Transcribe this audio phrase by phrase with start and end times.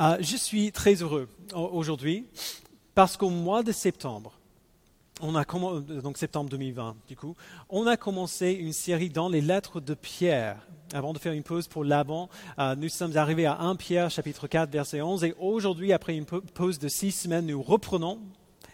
[0.00, 2.26] Euh, je suis très heureux aujourd'hui
[2.94, 4.32] parce qu'au mois de septembre,
[5.20, 5.44] a
[6.02, 7.36] donc septembre 2020, du coup,
[7.68, 10.56] on a commencé une série dans les lettres de Pierre.
[10.94, 14.48] Avant de faire une pause pour l'avant, euh, nous sommes arrivés à 1 Pierre, chapitre
[14.48, 18.20] 4, verset 11, et aujourd'hui, après une pause de six semaines, nous reprenons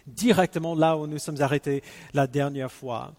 [0.06, 1.82] directement là où nous sommes arrêtés
[2.14, 3.12] la dernière fois.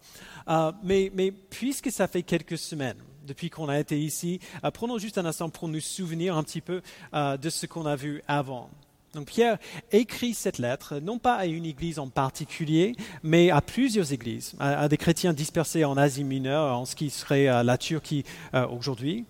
[0.48, 1.10] Euh, mais
[1.50, 2.96] puisque ça fait quelques semaines,
[3.28, 6.62] depuis qu'on a été ici, euh, prenons juste un instant pour nous souvenir un petit
[6.62, 6.80] peu
[7.14, 8.70] euh, de ce qu'on a vu avant.
[9.14, 9.58] Donc Pierre
[9.92, 14.88] écrit cette lettre, non pas à une église en particulier, mais à plusieurs églises, à,
[14.88, 18.24] des chrétiens dispersés en Asie mineure, en ce qui serait euh, la Turquie
[18.70, 19.24] aujourd'hui.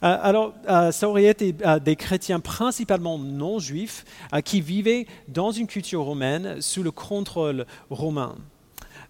[0.00, 0.54] alors,
[0.92, 4.04] ça aurait été des chrétiens principalement non juifs
[4.44, 8.36] qui vivaient dans une culture romaine sous le contrôle romain.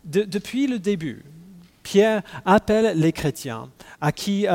[0.04, 1.24] depuis le début,
[1.82, 4.46] Pierre appelle les chrétiens à qui,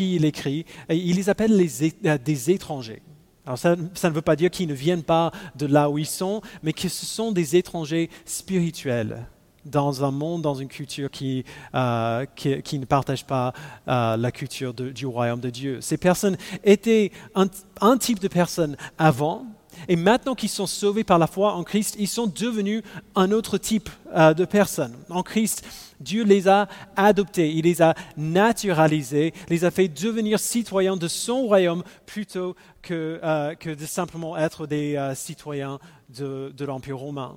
[0.00, 3.02] il écrit, il les appelle euh, des étrangers.
[3.46, 6.42] Alors ça, ne veut pas dire qu'ils ne viennent pas de là où ils sont,
[6.62, 9.26] mais que ce sont des étrangers spirituels
[9.64, 13.52] dans un monde, dans une culture qui, euh, ne partage pas
[13.88, 15.80] euh, la culture du royaume de Dieu.
[15.80, 19.46] Ces personnes étaient un type de personnes avant,
[19.88, 22.82] et maintenant qu'ils sont sauvés par la foi en Christ, ils sont devenus
[23.14, 24.96] un autre type euh, de personnes.
[25.08, 25.64] En Christ,
[26.00, 31.42] Dieu les a adoptés, il les a naturalisés, les a fait devenir citoyens de son
[31.42, 37.36] royaume plutôt que, euh, de simplement être des euh, citoyens de, de l'Empire romain.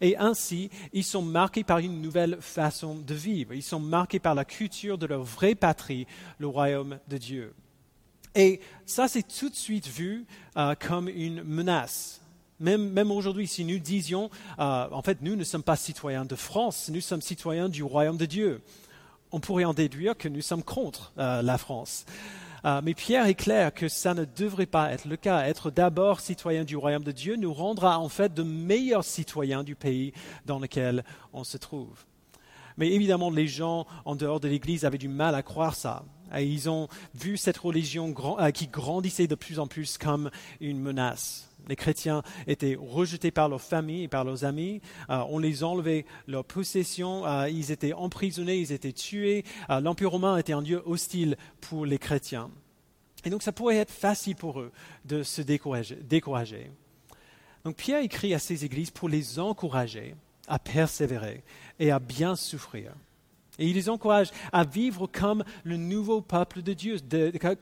[0.00, 3.54] Et ainsi, ils sont marqués par une nouvelle façon de vivre.
[3.54, 6.06] Ils sont marqués par la culture de leur vraie patrie,
[6.38, 7.54] le royaume de Dieu.
[8.34, 12.20] Et ça, c'est tout de suite vu euh, comme une menace.
[12.60, 16.88] Même, aujourd'hui, si nous disions, euh, en fait, nous ne sommes pas citoyens de France,
[16.92, 18.62] nous sommes citoyens du royaume de Dieu,
[19.32, 22.06] on pourrait en déduire que nous sommes contre euh, la France.
[22.82, 25.46] mais Pierre est clair que ça ne devrait pas être le cas.
[25.46, 29.74] Être d'abord citoyen du royaume de Dieu nous rendra en fait de meilleurs citoyens du
[29.74, 30.12] pays
[30.46, 32.04] dans lequel on se trouve.
[32.78, 36.04] Mais évidemment, les gens en dehors de l'Église avaient du mal à croire ça.
[36.36, 40.30] Et ils ont vu cette religion euh, qui grandissait de plus en plus comme
[40.60, 41.48] une menace.
[41.68, 44.82] Les chrétiens étaient rejetés par leurs familles et par leurs amis.
[45.08, 47.26] Euh, on les enlevait leurs possessions.
[47.26, 49.44] Euh, ils étaient emprisonnés, ils étaient tués.
[49.68, 52.50] L'Empire romain était un lieu hostile pour les chrétiens.
[53.24, 54.72] Et donc ça pourrait être facile pour eux
[55.06, 55.96] de se décourager.
[55.96, 56.70] décourager.
[57.64, 60.14] Donc Pierre écrit à ces églises pour les encourager
[60.46, 61.42] à persévérer
[61.78, 62.92] et à bien souffrir.
[63.58, 66.96] Et il les encourage à vivre comme le nouveau peuple de Dieu,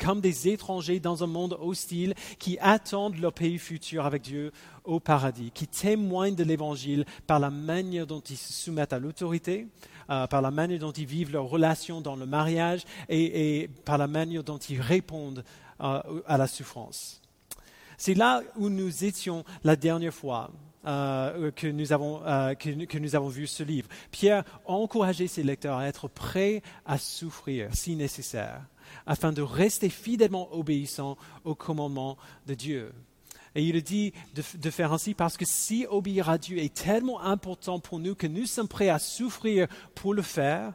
[0.00, 4.52] comme des étrangers dans un monde hostile qui attendent leur pays futur avec Dieu
[4.84, 9.68] au paradis, qui témoignent de l'Évangile par la manière dont ils se soumettent à l'autorité,
[10.08, 14.06] euh, par la manière dont ils vivent leurs relations dans le mariage et, par la
[14.06, 15.44] manière dont ils répondent
[15.80, 17.20] euh, à la souffrance.
[17.98, 20.50] C'est là où nous étions la dernière fois.
[20.84, 23.88] Euh, que, nous avons, euh, que, nous avons vu ce livre.
[24.10, 28.62] Pierre a encouragé ses lecteurs à être prêts à souffrir si nécessaire,
[29.06, 32.16] afin de rester fidèlement obéissants au commandement
[32.48, 32.92] de Dieu.
[33.54, 37.20] Et il dit de, de, faire ainsi parce que si obéir à Dieu est tellement
[37.20, 40.72] important pour nous que nous sommes prêts à souffrir pour le faire,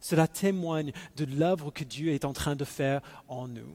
[0.00, 3.72] cela témoigne de l'œuvre que Dieu est en train de faire en nous.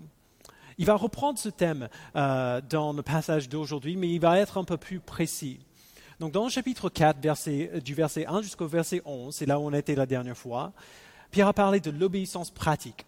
[0.77, 4.63] Il va reprendre ce thème euh, dans le passage d'aujourd'hui, mais il va être un
[4.63, 5.59] peu plus précis.
[6.19, 9.63] Donc dans le chapitre 4, euh, du verset 1 jusqu'au verset 11, c'est là où
[9.63, 10.73] on était la dernière fois,
[11.31, 13.05] Pierre a parlé de l'obéissance pratique,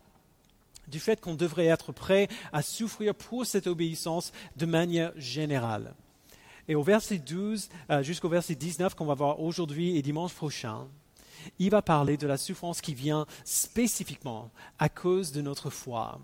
[0.88, 5.94] du fait qu'on devrait être prêt à souffrir pour cette obéissance de manière générale.
[6.69, 10.88] Et au verset 12 euh, jusqu'au verset 19 qu'on va voir aujourd'hui et dimanche prochain,
[11.59, 16.19] il va parler de la souffrance qui vient spécifiquement à cause de notre foi.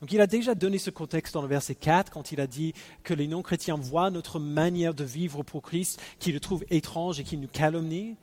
[0.00, 2.72] Donc il a déjà donné ce contexte dans le verset 4 quand il a dit
[3.02, 7.24] que les non-chrétiens voient notre manière de vivre pour Christ, qu'ils le trouvent étrange et
[7.24, 8.16] qu'ils nous calomnient.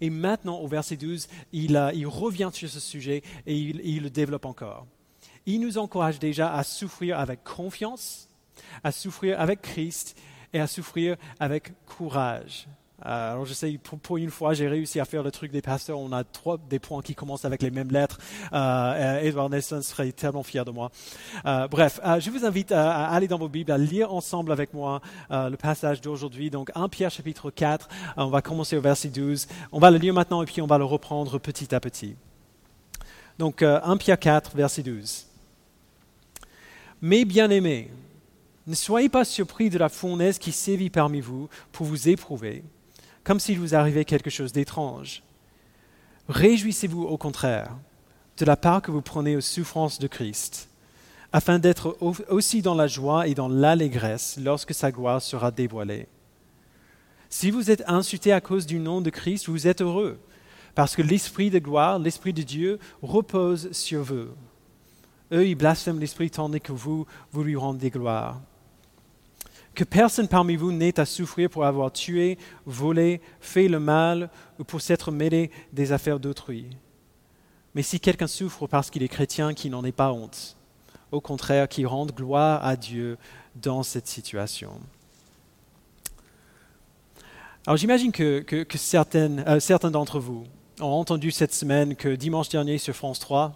[0.00, 4.86] Et maintenant, au verset 12, il, revient sur ce sujet et il le développe encore.
[5.44, 8.28] Il nous encourage déjà à souffrir avec confiance,
[8.84, 10.16] à souffrir avec Christ
[10.52, 12.68] et à souffrir avec courage.
[13.00, 16.00] Alors je sais, pour, une fois, j'ai réussi à faire le truc des pasteurs.
[16.00, 18.18] On a trois des points qui commencent avec les mêmes lettres.
[18.52, 20.90] Euh, Edward Nelson serait tellement fier de moi.
[21.46, 24.74] Euh, bref, euh, je vous invite à, aller dans vos Bibles, à lire ensemble avec
[24.74, 25.00] moi
[25.30, 26.50] le passage d'aujourd'hui.
[26.50, 29.46] Donc 1 Pierre chapitre 4, on va commencer au verset 12.
[29.72, 32.16] On va le lire maintenant et puis on va le reprendre petit à petit.
[33.38, 35.26] Donc 1 Pierre 4, verset 12.
[37.00, 37.90] Mes bien-aimés,
[38.66, 42.64] ne soyez pas surpris de la fournaise qui sévit parmi vous pour vous éprouver
[43.28, 45.22] comme s'il vous arrivait quelque chose d'étrange.
[46.30, 47.76] Réjouissez-vous au contraire
[48.38, 50.68] de la part que vous prenez aux souffrances de Christ,
[51.32, 51.96] afin d'être
[52.28, 56.06] aussi dans la joie et dans l'allégresse lorsque sa gloire sera dévoilée.
[57.28, 60.18] Si vous êtes insulté à cause du nom de Christ, vous êtes heureux,
[60.74, 64.28] parce que l'Esprit de gloire, l'Esprit de Dieu, repose sur vous.
[65.32, 68.40] Eux, ils blasphèment l'Esprit tandis que vous, vous lui rendez gloire.
[69.74, 74.64] Que personne parmi vous n'ait à souffrir pour avoir tué, volé, fait le mal ou
[74.64, 76.66] pour s'être mêlé des affaires d'autrui.
[77.74, 80.56] Mais si quelqu'un souffre parce qu'il est chrétien, qu'il n'en ait pas honte.
[81.12, 83.18] Au contraire, qu'il rende gloire à Dieu
[83.56, 84.72] dans cette situation.
[87.66, 90.44] Alors j'imagine que, euh, certains d'entre vous
[90.80, 93.52] ont entendu cette semaine que dimanche dernier sur France 3,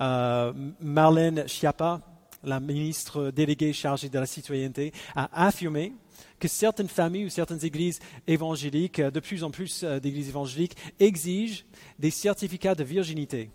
[0.00, 2.00] euh, Marlène Schiappa,
[2.44, 5.92] la ministre déléguée chargée de la citoyenneté, a affirmé
[6.38, 11.64] que certaines familles ou certaines églises évangéliques, de plus en plus euh, d'églises évangéliques, exigent
[11.98, 13.50] des certificats de virginité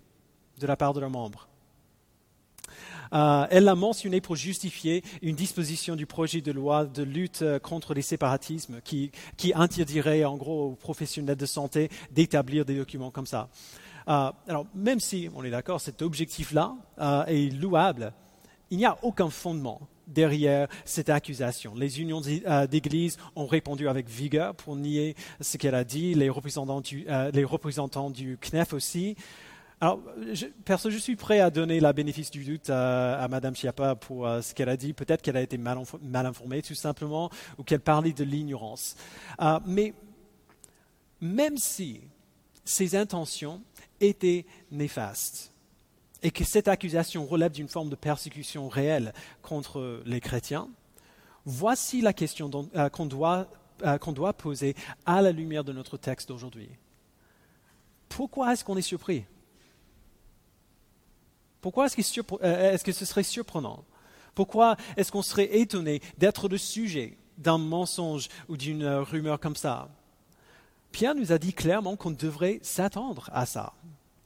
[0.60, 1.50] de la part de leurs membres.
[3.14, 7.60] Euh, elle l'a mentionné pour justifier une disposition du projet de loi de lutte euh,
[7.60, 9.12] contre les séparatismes qui,
[9.54, 13.50] interdirait en gros aux professionnels de santé d'établir des documents comme ça.
[14.08, 16.76] Alors, même si, on est d'accord, cet objectif-là
[17.28, 18.14] est louable,
[18.75, 21.74] il n'y a aucun fondement derrière cette accusation.
[21.75, 22.22] Les unions
[22.69, 27.45] d'église ont répondu avec vigueur pour nier ce qu'elle a dit, les représentants du, les
[27.45, 29.16] représentants du CNEF aussi.
[29.80, 30.01] Alors,
[30.33, 34.27] je, perso, je suis prêt à donner la bénéfice du doute à, Madame Chiappa pour
[34.27, 34.92] euh, ce qu'elle a dit.
[34.92, 35.77] Peut-être qu'elle a été mal,
[36.13, 38.98] informée, tout simplement, ou qu'elle parlait de l'ignorance.
[39.42, 39.94] Euh, mais
[41.22, 42.01] même si
[42.66, 43.62] ses intentions
[44.01, 45.55] étaient néfastes
[46.25, 49.13] et que cette accusation relève d'une forme de persécution réelle
[49.44, 50.68] contre les chrétiens,
[51.45, 53.48] voici la question euh, qu'on doit,
[54.01, 54.75] qu'on doit poser
[55.06, 56.68] à la lumière de notre texte d'aujourd'hui.
[58.10, 59.24] Pourquoi est-ce qu'on est surpris?
[61.62, 63.83] Pourquoi euh, est-ce que, ce serait surprenant?
[64.33, 69.56] Pourquoi est-ce qu'on serait étonné d'être le sujet d'un mensonge ou d'une euh, rumeur comme
[69.56, 69.89] ça?
[70.92, 73.74] Pierre nous a dit clairement qu'on devrait s'attendre à ça.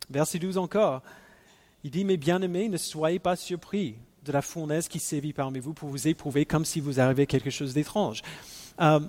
[0.10, 1.04] Verset 12 encore.
[1.84, 3.96] Il dit, mes bien-aimés, ne soyez pas surpris
[4.26, 7.50] de la fournaise qui sévit parmi vous pour vous éprouver comme si vous arrivait quelque
[7.50, 8.22] chose d'étrange.
[8.82, 9.00] Euh,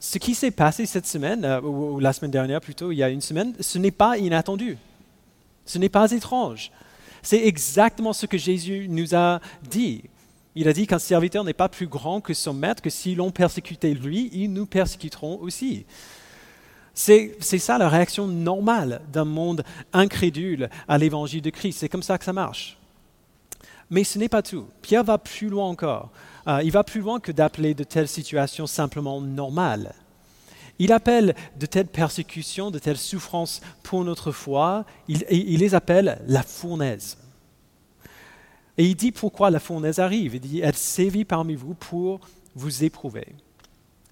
[0.00, 3.20] ce qui s'est passé cette semaine, ou, la semaine dernière plutôt, il y a une
[3.20, 4.76] semaine, ce n'est pas inattendu.
[5.66, 6.70] Ce n'est pas étrange.
[7.22, 10.04] C'est exactement ce que Jésus nous a dit.
[10.54, 13.30] Il a dit qu'un serviteur n'est pas plus grand que son maître, que si l'on
[13.30, 15.86] persécutait lui, ils nous persécuteront aussi.
[16.94, 21.78] C'est ça la réaction normale d'un monde incrédule à l'évangile de Christ.
[21.80, 22.78] C'est comme ça que ça marche.
[23.90, 24.66] Mais ce n'est pas tout.
[24.80, 26.10] Pierre va plus loin encore.
[26.46, 29.94] Euh, il va plus loin que d'appeler de telles situations simplement normales.
[30.78, 36.20] Il appelle de telles persécutions, de telles souffrances pour notre foi, il, il les appelle
[36.26, 37.16] la fournaise.
[38.76, 40.34] Et il dit pourquoi la fournaise arrive.
[40.34, 42.20] Il dit, elle sévit parmi vous pour
[42.54, 43.26] vous éprouver.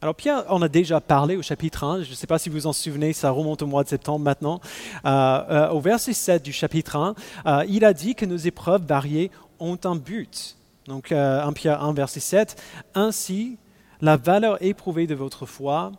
[0.02, 2.66] Alors Pierre en a déjà parlé au chapitre 1, je ne sais pas si vous
[2.66, 4.60] en souvenez, ça remonte au mois de septembre maintenant.
[5.04, 7.14] Euh, euh, au verset 7 du chapitre 1,
[7.46, 10.56] euh, il a dit que nos épreuves variées ont un but.
[10.86, 12.60] Donc 1 Pierre 1, verset 7,
[12.96, 13.58] Ainsi,
[14.00, 15.92] la valeur éprouvée de votre foi,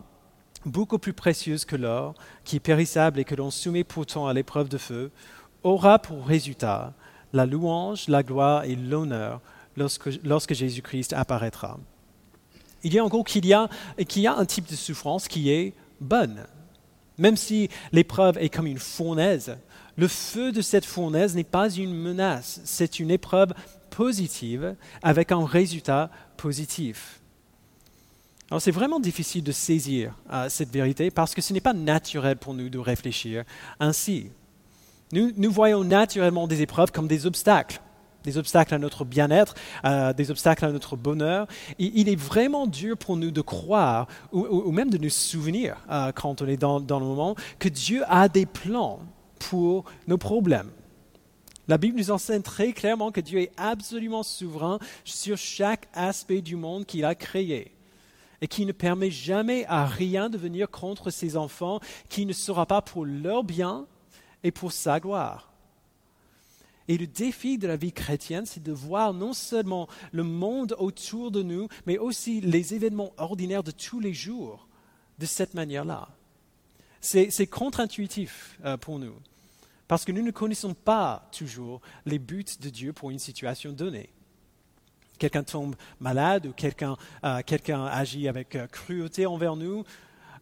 [0.66, 2.12] beaucoup plus précieuse que l'or,
[2.44, 5.12] qui est périssable et que l'on soumet pourtant à l'épreuve de feu,
[5.62, 6.92] aura pour résultat
[7.32, 9.40] la louange, la gloire et l'honneur
[9.78, 11.78] lorsque, Jésus-Christ apparaîtra.
[12.84, 15.72] Il dit en gros qu'il y, a, y a un type de souffrance qui est
[16.00, 16.44] bonne.
[17.18, 19.56] Même si l'épreuve est comme une fournaise,
[19.96, 23.54] le feu de cette fournaise n'est pas une menace, c'est une épreuve
[23.90, 27.20] positive avec un résultat positif.
[28.50, 32.36] Alors c'est vraiment difficile de saisir euh, cette vérité parce que ce n'est pas naturel
[32.36, 33.44] pour nous de réfléchir
[33.80, 34.30] ainsi.
[35.12, 37.80] Nous voyons naturellement des épreuves comme des obstacles,
[38.24, 39.54] des obstacles à notre bien-être,
[39.84, 41.46] euh, des obstacles à notre bonheur.
[41.78, 46.42] Il est vraiment dur pour nous de croire ou, même de nous souvenir euh, quand
[46.42, 49.00] on est dans, dans le moment que Dieu a des plans
[49.38, 50.70] pour nos problèmes.
[51.66, 56.56] La Bible nous enseigne très clairement que Dieu est absolument souverain sur chaque aspect du
[56.56, 57.72] monde qu'il a créé
[58.42, 62.66] et qui ne permet jamais à rien de venir contre ses enfants qui ne sera
[62.66, 63.86] pas pour leur bien
[64.42, 65.53] et pour sa gloire.
[66.88, 71.30] Et le défi de la vie chrétienne, c'est de voir non seulement le monde autour
[71.30, 74.68] de nous, mais aussi les événements ordinaires de tous les jours
[75.18, 76.08] de cette manière-là.
[77.00, 79.14] C'est contre-intuitif euh, pour nous,
[79.88, 84.10] parce que nous ne connaissons pas toujours les buts de Dieu pour une situation donnée
[85.18, 89.84] quelqu'un tombe malade ou quelqu'un euh, agit avec euh, cruauté envers nous,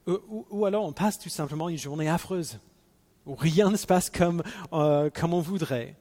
[0.06, 2.58] ou, alors on passe tout simplement une journée affreuse,
[3.24, 5.94] où rien ne se passe comme, euh, comme on voudrait.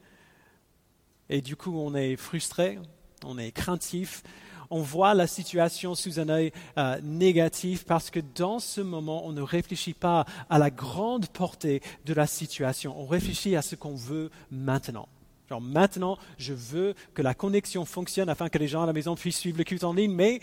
[1.32, 2.78] Et du coup on est frustré,
[3.26, 4.22] on est craintif,
[4.70, 9.34] on voit la situation sous un œil euh, négatif parce que dans ce moment, on
[9.34, 13.96] ne réfléchit pas à la grande portée de la situation, on réfléchit à ce qu'on
[13.96, 15.10] veut maintenant.
[15.50, 19.16] Genre maintenant, je veux que la connexion fonctionne afin que les gens à la maison
[19.16, 20.40] puissent suivre le culte en ligne, mais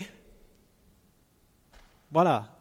[2.11, 2.58] voilà,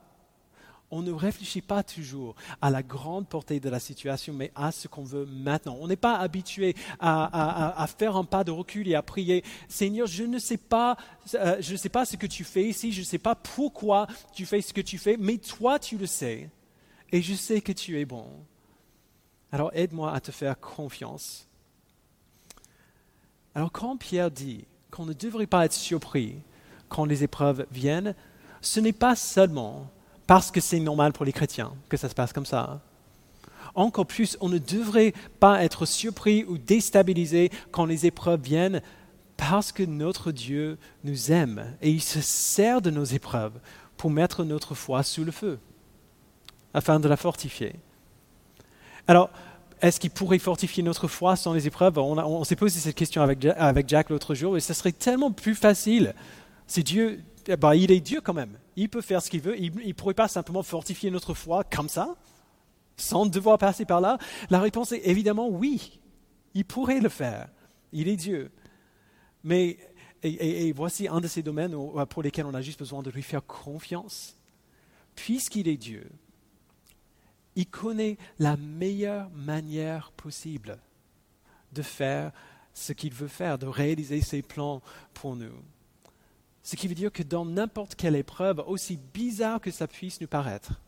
[0.91, 4.89] on ne réfléchit pas toujours à la grande portée de la situation, mais à ce
[4.89, 5.77] qu'on veut maintenant.
[5.81, 10.25] On n'est pas habitué à, faire un pas de recul et à prier, Seigneur, je
[10.25, 10.97] ne sais pas,
[11.35, 14.07] euh, je ne sais pas ce que tu fais ici, je ne sais pas pourquoi
[14.33, 16.51] tu fais ce que tu fais, mais toi tu le sais,
[17.13, 18.27] et je sais que tu es bon.
[19.53, 21.47] Alors aide-moi à te faire confiance.
[23.55, 26.37] Alors quand Pierre dit qu'on ne devrait pas être surpris
[26.89, 28.15] quand les épreuves viennent,
[28.63, 29.91] ce n'est pas seulement
[30.29, 32.83] parce que c'est normal pour les chrétiens que ça se passe comme ça.
[33.75, 38.83] Encore plus, on ne devrait pas être surpris ou déstabilisé quand les épreuves viennent
[39.39, 43.59] parce que notre Dieu nous aime et il se sert de nos épreuves
[43.97, 45.59] pour mettre notre foi sous le feu,
[46.75, 47.77] afin de la fortifier.
[49.07, 49.31] Alors,
[49.81, 51.97] est-ce qu'il pourrait fortifier notre foi sans les épreuves?
[51.99, 55.55] On, s'est posé cette question avec, avec Jack l'autre jour et ce serait tellement plus
[55.55, 56.15] facile
[56.67, 58.59] si Dieu eh ben, il est Dieu quand même.
[58.79, 59.61] Il peut faire ce qu'il veut.
[59.61, 62.15] Il ne pourrait pas simplement fortifier notre foi comme ça,
[62.97, 64.19] sans devoir passer par là.
[64.51, 65.99] La réponse est évidemment oui.
[66.55, 67.49] Il pourrait le faire.
[67.93, 68.53] Il est Dieu.
[69.43, 69.79] Mais,
[70.23, 71.75] et, voici un de ces domaines
[72.09, 74.37] pour lesquels on a juste besoin de lui faire confiance.
[75.17, 76.09] Puisqu'il est Dieu,
[77.57, 80.79] il connaît la meilleure manière possible
[81.73, 82.31] de faire
[82.75, 84.83] ce qu'il veut faire, de réaliser ses plans
[85.15, 85.65] pour nous.
[86.69, 90.27] Ce qui veut dire que dans n'importe quelle épreuve, aussi bizarre que ça puisse nous
[90.27, 90.79] paraître,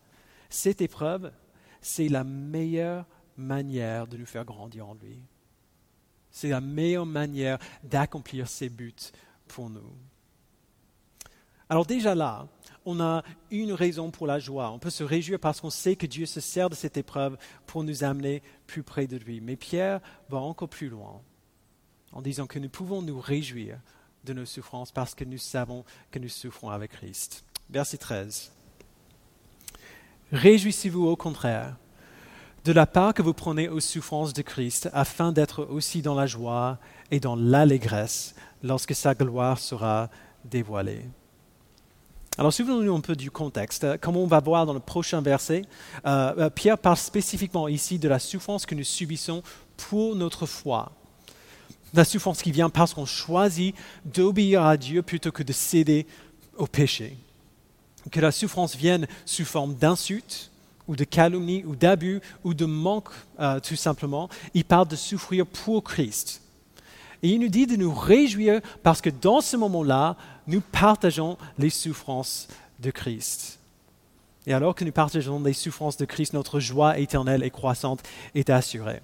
[0.47, 1.31] cette épreuve,
[1.81, 5.23] c'est la meilleure manière de nous faire grandir en lui.
[6.29, 8.93] C'est la meilleure manière d'accomplir ses buts
[9.47, 9.91] pour nous.
[11.67, 12.47] Alors déjà là,
[12.85, 14.69] on a une raison pour la joie.
[14.69, 17.83] On peut se réjouir parce qu'on sait que Dieu se sert de cette épreuve pour
[17.83, 19.41] nous amener plus près de lui.
[19.41, 21.23] Mais Pierre va encore plus loin
[22.11, 23.79] en disant que nous pouvons nous réjouir
[24.23, 27.43] de nos souffrances parce que nous savons que nous souffrons avec Christ.
[27.69, 28.51] Verset 13.
[30.31, 31.75] Réjouissez-vous au contraire
[32.63, 36.27] de la part que vous prenez aux souffrances de Christ afin d'être aussi dans la
[36.27, 36.77] joie
[37.09, 40.09] et dans l'allégresse lorsque sa gloire sera
[40.45, 41.03] dévoilée.
[42.37, 43.97] Alors, souvenons-nous un peu du contexte.
[43.99, 45.63] Comme on va voir dans le prochain verset,
[46.05, 49.43] euh, euh, Pierre parle spécifiquement ici de la souffrance que nous subissons
[49.75, 50.91] pour notre foi
[51.93, 56.05] la souffrance qui vient parce qu'on choisit d'obéir à Dieu plutôt que de céder
[56.57, 57.17] au péché.
[58.11, 60.51] Que la souffrance vienne sous forme d'insultes
[60.87, 64.29] ou de calomnie ou d'abus ou de manque euh, tout simplement.
[64.53, 66.41] Il parle de souffrir pour Christ.
[67.23, 70.17] Et il nous dit de nous réjouir parce que dans ce moment-là,
[70.47, 72.47] nous partageons les souffrances
[72.79, 73.59] de Christ.
[74.47, 78.01] Et alors que nous partageons les souffrances de Christ, notre joie éternelle et croissante
[78.33, 79.01] est assurée.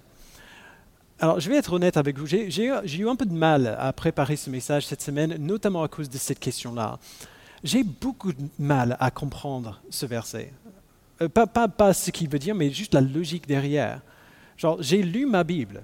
[1.20, 2.26] Alors, je vais être honnête avec vous.
[2.26, 6.08] J'ai eu un peu de mal à préparer ce message cette semaine, notamment à cause
[6.08, 7.00] de cette question-là.
[7.64, 10.52] J'ai beaucoup de mal à comprendre ce verset.
[11.20, 14.00] Euh, pas, ce qu'il veut dire, mais juste la logique derrière.
[14.56, 15.82] Genre, j'ai lu ma Bible.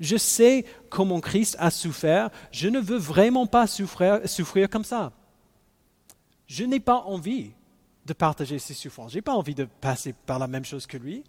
[0.00, 2.28] Je sais comment Christ a souffert.
[2.52, 5.12] Je ne veux vraiment pas souffrir, souffrir comme ça.
[6.46, 7.52] Je n'ai pas envie
[8.04, 9.12] de partager ses souffrances.
[9.12, 11.24] Je n'ai pas envie de passer par la même chose que lui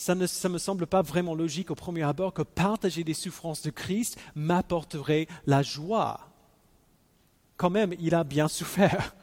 [0.00, 3.68] ça ne me semble pas vraiment logique au premier abord que partager les souffrances de
[3.68, 6.20] Christ m'apporterait la joie.
[7.58, 9.14] Quand même, il a bien souffert.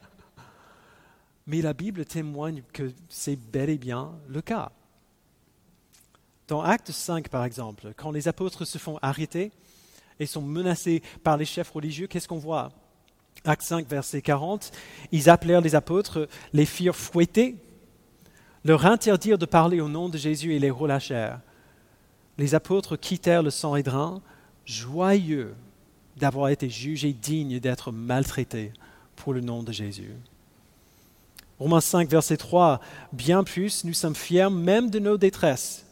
[1.48, 4.72] Mais la Bible témoigne que c'est bel et bien le cas.
[6.48, 9.52] Dans Acte 5, par exemple, quand les apôtres se font arrêter
[10.20, 12.70] et sont menacés par les chefs religieux, qu'est-ce qu'on voit?
[13.46, 14.72] Acte 5, verset 40,
[15.12, 17.56] ils appelèrent les apôtres, les firent fouetter
[18.68, 21.40] leur interdire de parler au nom de Jésus et les relâchèrent.
[22.38, 24.22] Les apôtres quittèrent le Sanhédrin,
[24.66, 25.56] joyeux
[26.18, 28.74] d'avoir été jugés dignes d'être maltraités
[29.16, 30.12] pour le nom de Jésus.
[31.60, 32.82] Romains 5, verset 3,
[33.14, 35.86] bien plus, nous sommes fiers même de nos détresses,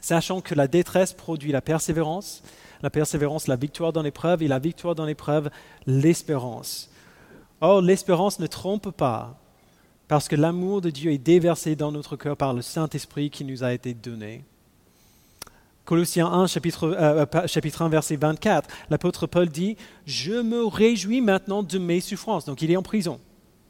[0.00, 2.44] sachant que la détresse produit la persévérance,
[2.82, 5.50] la persévérance, la victoire dans l'épreuve, et la victoire dans l'épreuve,
[5.86, 6.90] l'espérance.
[7.60, 9.41] Or, l'espérance ne trompe pas,
[10.12, 13.64] parce que l'amour de Dieu est déversé dans notre cœur par le Saint-Esprit qui nous
[13.64, 14.44] a été donné.
[15.86, 21.22] Colossiens 1, chapitre, euh, euh, chapitre 1, verset 24, l'apôtre Paul dit, Je me réjouis
[21.22, 22.44] maintenant de mes souffrances.
[22.44, 23.20] Donc il est en prison.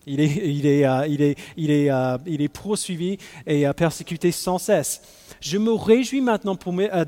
[0.04, 5.00] Il est, il est poursuivi et persécuté sans cesse.
[5.40, 6.58] Je me réjouis maintenant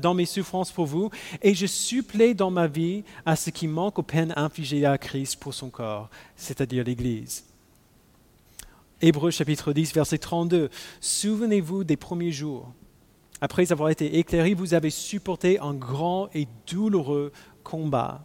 [0.01, 1.09] dans mes souffrances pour vous
[1.41, 5.41] et je supplée dans ma vie à ce qui manque aux peines infligées à Christ
[5.41, 7.43] pour son corps, c'est-à-dire l'Église.
[9.01, 10.69] Hébreux chapitre 10, verset 32.
[11.01, 12.71] Souvenez-vous des premiers jours.
[13.41, 17.33] Après avoir été éclairés, vous avez supporté un grand et douloureux
[17.63, 18.23] combat.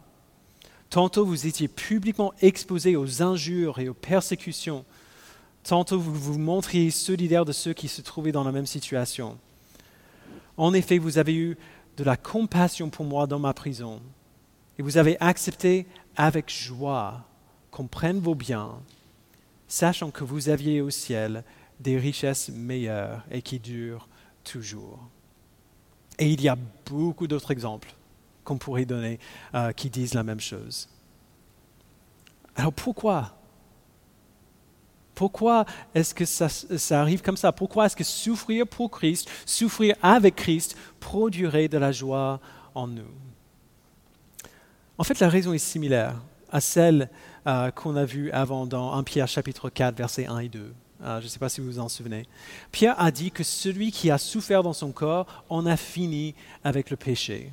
[0.89, 4.85] Tantôt vous étiez publiquement exposés aux injures et aux persécutions.
[5.63, 9.37] Tantôt vous vous montriez solidaire de ceux qui se trouvaient dans la même situation.
[10.55, 11.57] En effet, vous avez eu
[11.97, 14.01] de la compassion pour moi dans ma prison.
[14.79, 15.85] Et vous avez accepté
[16.15, 17.25] avec joie
[17.71, 18.79] qu'on prenne vos biens
[19.71, 21.45] sachant que vous aviez au ciel
[21.79, 24.09] des richesses meilleures et qui durent
[24.43, 24.99] toujours.
[26.19, 27.93] Et il y a beaucoup d'autres exemples
[28.43, 29.17] qu'on pourrait donner
[29.55, 30.89] euh, qui disent la même chose.
[32.57, 33.37] Alors pourquoi?
[35.15, 37.53] Pourquoi est-ce que ça, ça, arrive comme ça?
[37.53, 42.41] Pourquoi est-ce que souffrir pour Christ, souffrir avec Christ, produirait de la joie
[42.75, 43.13] en nous?
[44.97, 46.21] En fait, la raison est similaire
[46.51, 47.09] à celle
[47.47, 50.73] euh, qu'on a vu avant dans 1 Pierre chapitre 4, versets 1 et 2.
[51.03, 52.27] Euh, je ne sais pas si vous vous en souvenez.
[52.71, 56.89] Pierre a dit que celui qui a souffert dans son corps en a fini avec
[56.89, 57.51] le péché.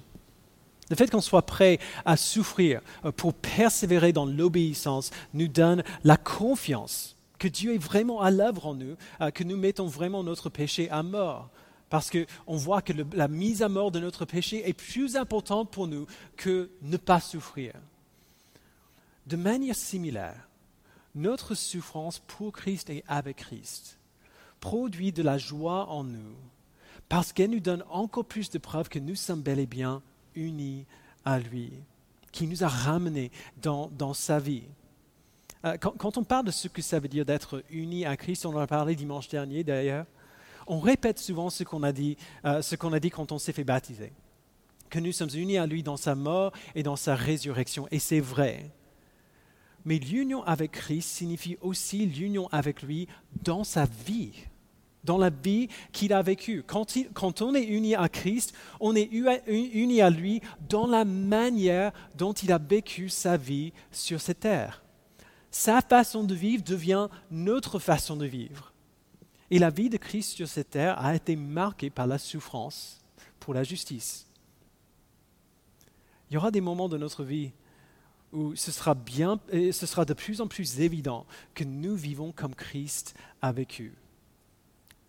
[0.91, 6.17] Le fait qu'on soit prêt à souffrir euh, pour persévérer dans l'obéissance nous donne la
[6.17, 8.97] confiance que Dieu est vraiment à l'œuvre en nous,
[9.33, 11.51] que nous mettons vraiment notre péché à mort.
[11.89, 15.87] Parce qu'on voit que la mise à mort de notre péché est plus importante pour
[15.87, 17.75] nous que ne pas souffrir.
[19.29, 20.49] De manière similaire,
[21.15, 23.99] notre souffrance pour Christ et avec Christ
[24.59, 26.35] produit de la joie en nous
[27.11, 30.03] parce qu'elle nous donne encore plus de preuves que nous sommes bel et bien
[30.35, 30.87] unis
[31.27, 31.73] à lui,
[32.33, 33.31] qui nous a ramenés
[33.61, 34.65] dans, sa vie.
[35.67, 38.57] Euh, quand, on parle de ce que ça veut dire d'être unis à Christ, on
[38.57, 40.07] en a parlé dimanche dernier d'ailleurs,
[40.67, 43.65] on répète souvent ce qu'on a euh, ce qu'on a dit quand on s'est fait
[43.65, 44.13] baptiser,
[44.89, 48.21] que nous sommes unis à lui dans sa mort et dans sa résurrection, et c'est
[48.21, 48.71] vrai.
[49.85, 53.09] Mais l'union avec Christ signifie aussi l'union avec lui
[53.43, 54.33] dans sa vie,
[55.05, 56.63] dans la vie qu'il a vécue.
[56.67, 62.33] Quand, on est uni à Christ, on est uni à lui dans la manière dont
[62.33, 64.83] il a vécu sa vie sur cette terre.
[65.51, 68.73] Sa façon de vivre devient notre façon de vivre.
[69.51, 73.01] Et la vie de Christ sur cette terre a été marquée par la souffrance
[73.41, 74.27] pour la justice.
[76.31, 77.53] Il y aura des moments de notre vie
[78.33, 82.55] où ce sera, bien, ce sera de plus en plus évident que nous vivons comme
[82.55, 83.95] Christ a vécu.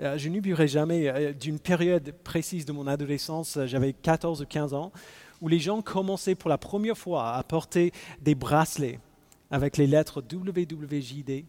[0.01, 4.45] Euh, je n'oublierai jamais euh, d'une période précise de mon adolescence, euh, j'avais 14 ou
[4.45, 4.93] 15 ans,
[5.41, 8.99] où les gens commençaient pour la première fois à porter des bracelets
[9.51, 11.43] avec les lettres WWJD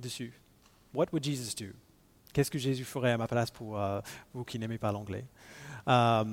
[0.00, 0.32] dessus.
[0.94, 1.72] What would Jesus do?
[2.32, 3.78] Qu'est-ce que Jésus ferait à ma place pour
[4.32, 5.24] vous qui n'aimez pas l'anglais?
[5.90, 6.24] Euh,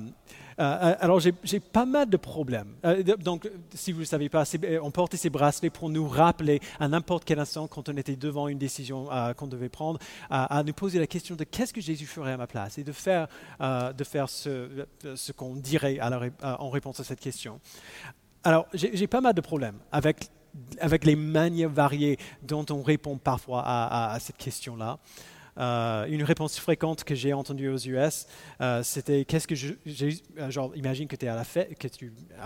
[0.60, 2.74] euh, alors j'ai pas mal de problèmes.
[2.84, 4.44] Euh, donc, si vous ne savez pas,
[4.82, 8.48] on portait ces bracelets pour nous rappeler à n'importe quel instant, quand on était devant
[8.48, 12.32] une décision qu'on devait prendre, à nous poser la question de qu'est-ce que Jésus ferait
[12.32, 13.28] à ma place et de faire,
[13.60, 15.98] de faire ce, qu'on dirait
[16.42, 17.60] en réponse à cette question.
[18.42, 20.30] Alors, j'ai pas mal de problèmes avec
[20.80, 24.98] avec les manières variées dont on répond parfois à cette question-là.
[25.58, 28.26] Euh, une réponse fréquente que j'ai entendue aux US,
[28.60, 31.76] euh, c'était qu'est-ce que Jésus, euh, genre imagine que tu es à la fête,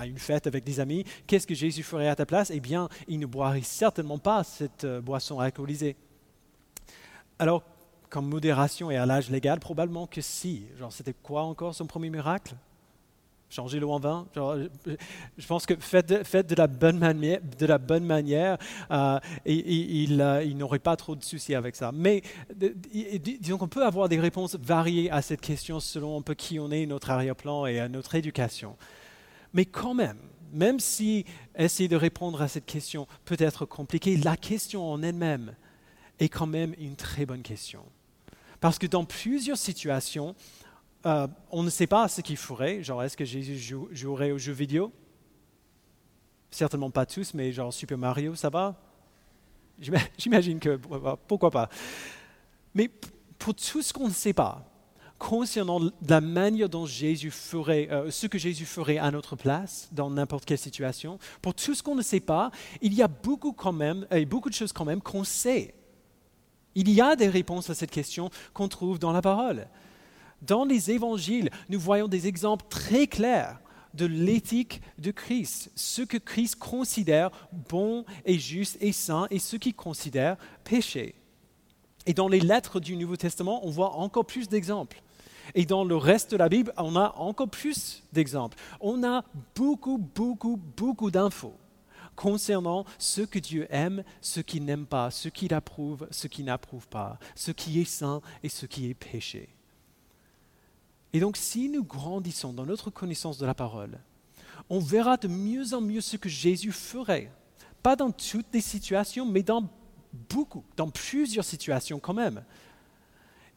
[0.04, 2.50] une fête avec des amis, qu'est-ce que Jésus ferait à ta place?
[2.50, 5.96] Eh bien, il ne boirait certainement pas cette boisson alcoolisée.
[7.38, 7.62] Alors,
[8.08, 10.66] comme modération et à l'âge légal, probablement que si.
[10.78, 12.54] Genre, c'était quoi encore son premier miracle?
[13.52, 14.26] Changer l'eau en vin.
[15.36, 18.56] je pense que faites de, la bonne manière, de la bonne manière
[18.90, 21.92] euh, et, euh, il, n'aurait pas trop de soucis avec ça.
[21.92, 22.22] Mais
[22.56, 26.70] disons qu'on peut avoir des réponses variées à cette question selon un peu qui on
[26.70, 28.76] est, notre arrière-plan et notre éducation.
[29.52, 30.18] Mais quand même,
[30.54, 35.54] même si essayer de répondre à cette question peut être compliqué, la question en elle-même
[36.20, 37.82] est quand même une très bonne question.
[38.60, 40.34] Parce que dans plusieurs situations,
[41.06, 42.82] euh, on ne sait pas ce qu'il ferait.
[42.82, 44.92] Genre, est-ce que Jésus jouerait aux jeux vidéo?
[46.50, 48.76] Certainement pas tous, mais genre Super Mario, ça va?
[50.18, 50.78] J'imagine que
[51.26, 51.68] pourquoi pas.
[52.74, 52.88] Mais
[53.38, 54.64] pour tout ce qu'on ne sait pas,
[55.18, 60.10] concernant la manière dont Jésus ferait, euh, ce que Jésus ferait à notre place dans
[60.10, 63.72] n'importe quelle situation, pour tout ce qu'on ne sait pas, il y a beaucoup quand
[63.72, 65.74] même, et beaucoup de choses quand même qu'on sait.
[66.74, 69.68] Il y a des réponses à cette question qu'on trouve dans la parole.
[70.42, 73.60] Dans les évangiles, nous voyons des exemples très clairs
[73.94, 77.30] de l'éthique de Christ, ce que Christ considère
[77.68, 81.14] bon et juste et saint et ce qu'il considère péché.
[82.06, 85.00] Et dans les lettres du Nouveau Testament, on voit encore plus d'exemples.
[85.54, 88.56] Et dans le reste de la Bible, on a encore plus d'exemples.
[88.80, 89.24] On a
[89.54, 91.54] beaucoup, beaucoup, beaucoup d'infos
[92.16, 96.88] concernant ce que Dieu aime, ce qu'il n'aime pas, ce qu'il approuve, ce qu'il n'approuve
[96.88, 99.48] pas, ce qui est saint et ce qui est péché.
[101.12, 103.98] Et donc si nous grandissons dans notre connaissance de la parole,
[104.70, 107.30] on verra de mieux en mieux ce que Jésus ferait.
[107.82, 109.68] Pas dans toutes les situations, mais dans
[110.30, 112.44] beaucoup, dans plusieurs situations quand même.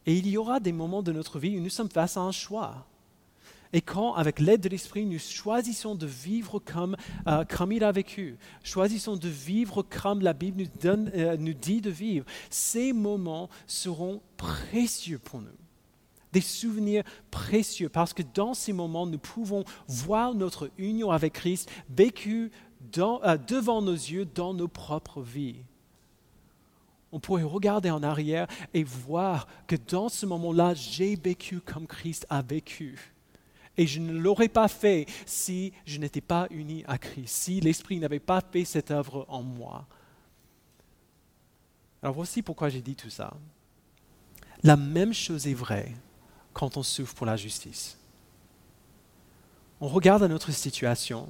[0.06, 2.32] Et il y aura des moments de notre vie où nous sommes face à un
[2.32, 2.86] choix.
[3.74, 6.96] Et quand, avec l'aide de l'Esprit, nous choisissons de vivre comme,
[7.28, 11.82] euh, comme il a vécu, choisissons de vivre comme la Bible nous, euh, nous dit
[11.82, 15.64] de vivre, ces moments seront précieux pour nous
[16.36, 21.71] des souvenirs précieux, parce que dans ces moments, nous pouvons voir notre union avec Christ
[21.89, 22.52] vécue
[22.98, 25.63] euh, devant nos yeux dans nos propres vies.
[27.13, 32.28] On pourrait regarder en arrière et voir que dans ce moment-là, j'ai vécu comme Christ
[32.30, 33.13] a vécu.
[33.78, 37.98] Et je ne l'aurais pas fait si je n'étais pas uni à Christ, si l'Esprit
[38.00, 39.88] n'avait pas fait cette œuvre en moi.
[42.04, 43.34] Alors voici pourquoi j'ai dit tout ça.
[44.63, 45.93] La même chose est vraie
[46.56, 48.00] quand on souffre pour la justice.
[49.82, 51.28] On regarde notre situation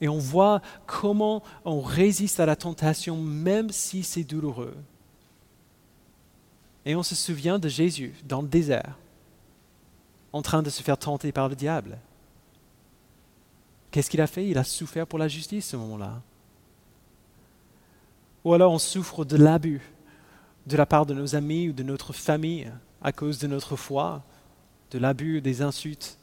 [0.00, 4.76] et on voit comment on résiste à la tentation même si c'est douloureux.
[6.84, 8.98] Et on se souvient de Jésus dans le désert,
[10.32, 11.98] en train de se faire tenter par le diable.
[13.92, 14.48] Qu'est-ce qu'il a fait?
[14.48, 16.20] Il a souffert pour la justice ce moment-là.
[18.44, 19.82] Ou alors on souffre de l'abus
[20.66, 24.24] de la part de nos amis ou de notre famille à cause de notre foi
[24.92, 26.18] de l'abus, des insultes.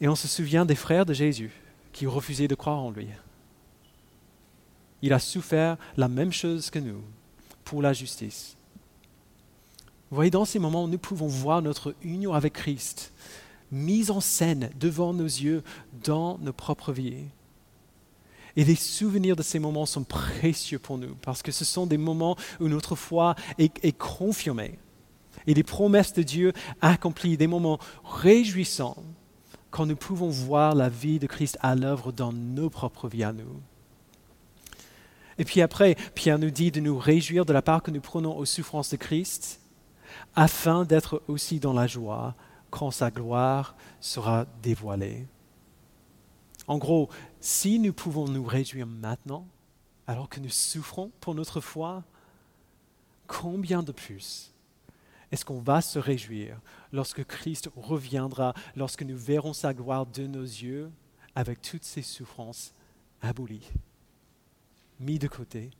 [0.00, 1.52] Et on se souvient des frères de Jésus
[1.92, 3.08] qui refusaient de croire en lui.
[5.02, 7.02] Il a souffert la même chose que nous
[7.64, 8.56] pour la justice.
[10.10, 13.12] Vous voyez, dans ces moments, nous pouvons voir notre union avec Christ
[13.70, 15.62] mise en scène devant nos yeux
[16.04, 17.24] dans nos propres vies.
[18.54, 21.96] Et les souvenirs de ces moments sont précieux pour nous parce que ce sont des
[21.96, 24.78] moments où notre foi est, est confirmée
[25.46, 29.02] et les promesses de Dieu accomplies, des moments réjouissants
[29.70, 33.32] quand nous pouvons voir la vie de Christ à l'œuvre dans nos propres vies à
[33.32, 33.60] nous.
[35.38, 38.36] Et puis après, Pierre nous dit de nous réjouir de la part que nous prenons
[38.36, 39.60] aux souffrances de Christ,
[40.36, 42.34] afin d'être aussi dans la joie
[42.70, 45.26] quand sa gloire sera dévoilée.
[46.66, 47.08] En gros,
[47.40, 49.46] si nous pouvons nous réjouir maintenant,
[50.06, 52.02] alors que nous souffrons pour notre foi,
[53.26, 54.51] combien de plus
[55.32, 56.60] est-ce qu'on va se réjouir
[56.92, 60.90] lorsque Christ reviendra, lorsque nous verrons sa gloire de nos yeux
[61.34, 62.74] avec toutes ses souffrances
[63.22, 63.70] abolies,
[65.00, 65.70] mises de côté?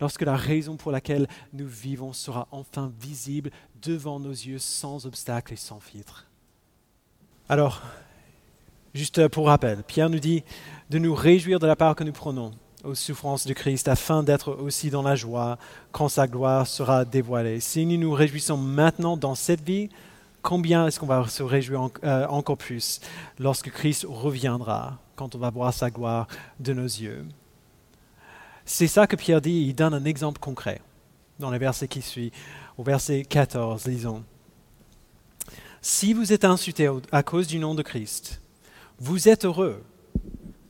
[0.00, 5.54] Lorsque la raison pour laquelle nous vivons sera enfin visible devant nos yeux sans obstacle
[5.54, 6.26] et sans filtre.
[7.48, 7.82] Alors,
[8.94, 10.42] juste pour rappel, Pierre nous dit
[10.90, 12.52] de nous réjouir de la part que nous prenons
[12.86, 15.58] aux souffrances de Christ afin d'être aussi dans la joie
[15.92, 17.60] quand sa gloire sera dévoilée.
[17.60, 19.90] Si nous nous réjouissons maintenant dans cette vie,
[20.42, 23.00] combien est-ce qu'on va se réjouir euh, encore plus
[23.38, 26.28] lorsque Christ reviendra, quand on va voir sa gloire
[26.60, 27.26] de nos yeux?
[28.64, 30.80] C'est ça que Pierre dit, il donne un exemple concret
[31.38, 32.32] dans le verset qui suit,
[32.78, 34.24] au verset 14, lisons.
[35.82, 38.40] Si vous êtes insulté à cause du nom de Christ,
[38.98, 39.82] vous êtes heureux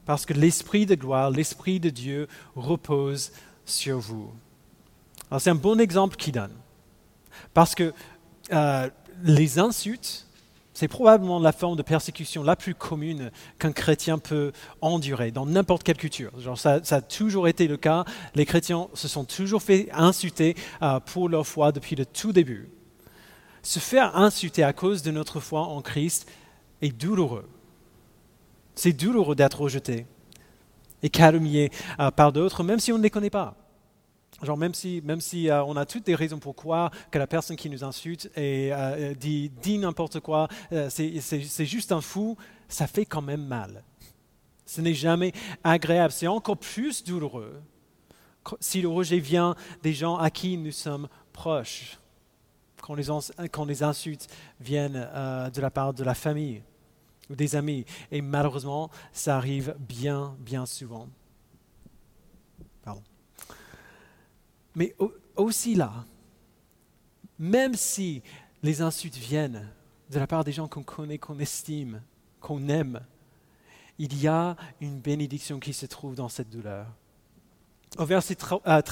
[0.07, 3.33] parce que l'Esprit de gloire, l'Esprit de Dieu repose
[3.65, 4.33] sur vous.
[5.31, 6.55] Alors c'est un bon exemple qu'il donne.
[7.53, 7.93] Parce que
[8.53, 8.89] euh,
[9.25, 10.27] les insultes,
[10.73, 15.83] c'est probablement la forme de persécution la plus commune qu'un chrétien peut endurer dans n'importe
[15.83, 16.39] quelle culture.
[16.39, 18.05] Genre ça, a toujours été le cas.
[18.35, 22.69] Les chrétiens se sont toujours fait insulter euh, pour leur foi depuis le tout début.
[23.63, 26.31] Se faire insulter à cause de notre foi en Christ
[26.83, 27.49] est douloureux.
[28.77, 30.07] C'est douloureux d'être rejeté
[31.03, 33.55] et calomnié euh, par d'autres, même si on ne les connaît pas.
[34.43, 37.27] Genre même si, même si euh, on a toutes des raisons pour croire que la
[37.27, 40.49] personne qui nous insulte et euh, dit, n'importe quoi,
[40.89, 42.37] c'est juste un fou,
[42.69, 43.83] ça fait quand même mal.
[44.67, 45.33] Ce n'est jamais
[45.65, 46.13] agréable.
[46.13, 47.63] C'est encore plus douloureux
[48.61, 51.99] si le rejet vient des gens à qui nous sommes proches,
[52.81, 54.29] quand les insultes
[54.61, 55.09] viennent
[55.53, 56.63] de la part de la famille
[57.31, 57.85] ou des amis.
[58.11, 61.09] Et malheureusement, ça arrive bien, bien souvent.
[62.83, 63.03] Pardon.
[64.75, 64.95] Mais
[65.37, 66.05] aussi là,
[67.39, 68.23] même si
[68.63, 69.69] les insultes viennent
[70.11, 72.01] de la part des gens qu'on connaît, qu'on estime,
[72.41, 73.01] qu'on aime,
[73.99, 76.87] il y a une bénédiction qui se trouve dans cette douleur.
[77.99, 78.83] Au verset 13, euh,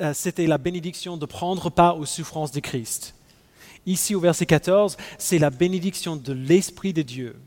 [0.00, 3.14] euh, c'était la bénédiction de prendre part aux souffrances de Christ.
[3.86, 7.40] Ici, au verset 14, c'est la bénédiction de l'Esprit de Dieu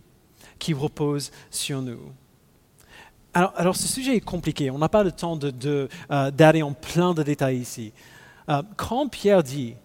[0.58, 2.00] qui repose sur nous.
[3.34, 7.22] Alors, ce sujet est compliqué, on n'a pas le temps euh, d'aller en plein de
[7.22, 7.94] détails ici.
[8.78, 9.76] quand Pierre dit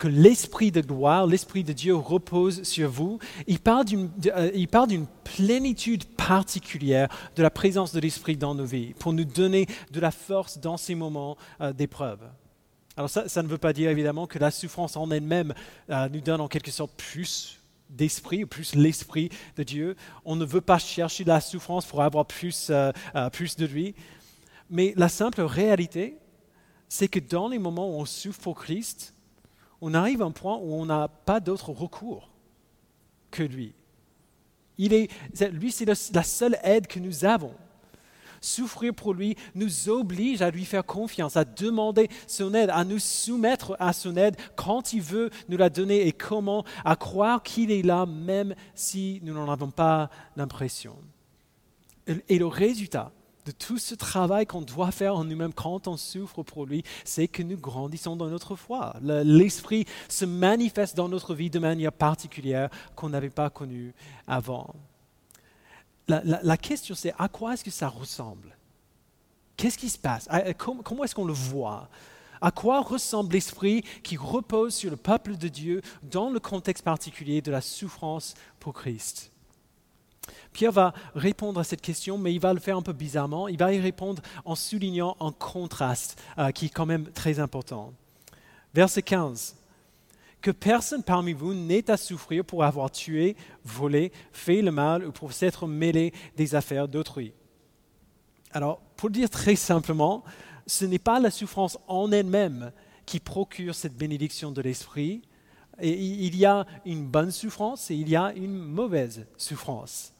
[0.00, 7.08] que l'Esprit de gloire, l'Esprit de Dieu repose sur vous, il parle d'une plénitude particulière
[7.36, 10.78] de la présence de l'Esprit dans nos vies, pour nous donner de la force dans
[10.78, 12.20] ces moments euh, d'épreuve.
[12.96, 15.54] Alors ça, ne veut pas dire évidemment que la souffrance en elle-même
[15.90, 17.59] euh, nous donne en quelque sorte plus
[17.90, 19.96] d'esprit, plus l'esprit de Dieu.
[20.24, 22.92] On ne veut pas chercher la souffrance pour avoir plus, euh,
[23.32, 23.94] plus de lui.
[24.70, 26.16] Mais la simple réalité,
[26.88, 29.14] c'est que dans les moments où on souffre pour Christ,
[29.80, 32.30] on arrive à un point où on n'a pas d'autre recours
[33.30, 33.74] que lui.
[34.78, 35.10] Il est,
[35.52, 37.54] lui, c'est la seule aide que nous avons.
[38.40, 42.98] Souffrir pour lui nous oblige à lui faire confiance, à demander son aide, à nous
[42.98, 47.70] soumettre à son aide quand il veut nous la donner et comment, à croire qu'il
[47.70, 50.96] est là même si nous n'en avons pas l'impression.
[52.28, 53.12] Et le résultat,
[53.46, 57.28] de tout ce travail qu'on doit faire en nous-mêmes quand on souffre pour lui, c'est
[57.28, 58.94] que nous grandissons dans notre foi.
[59.02, 63.94] L'Esprit se manifeste dans notre vie de manière particulière qu'on n'avait pas connue
[64.26, 64.74] avant.
[66.10, 68.56] La, question c'est à quoi est-ce que ça ressemble?
[69.56, 70.28] Qu'est-ce qui se passe?
[70.56, 71.88] Comment est-ce qu'on le voit?
[72.40, 77.42] À quoi ressemble l'esprit qui repose sur le peuple de Dieu dans le contexte particulier
[77.42, 79.30] de la souffrance pour Christ?
[80.52, 83.48] Pierre va répondre à cette question, mais il va le faire un peu bizarrement.
[83.48, 87.92] Il va y répondre en soulignant un contraste euh, qui est quand même très important.
[88.74, 89.56] Verset 15.
[90.40, 95.12] Que personne parmi vous n'ait à souffrir pour avoir tué, volé, fait le mal ou
[95.12, 97.34] pour s'être mêlé des affaires d'autrui.
[98.52, 100.24] Alors, pour dire très simplement,
[100.66, 102.72] ce n'est pas la souffrance en elle-même
[103.06, 105.22] qui procure cette bénédiction de l'esprit.
[105.80, 110.12] Et il y a une bonne souffrance et il y a une mauvaise souffrance.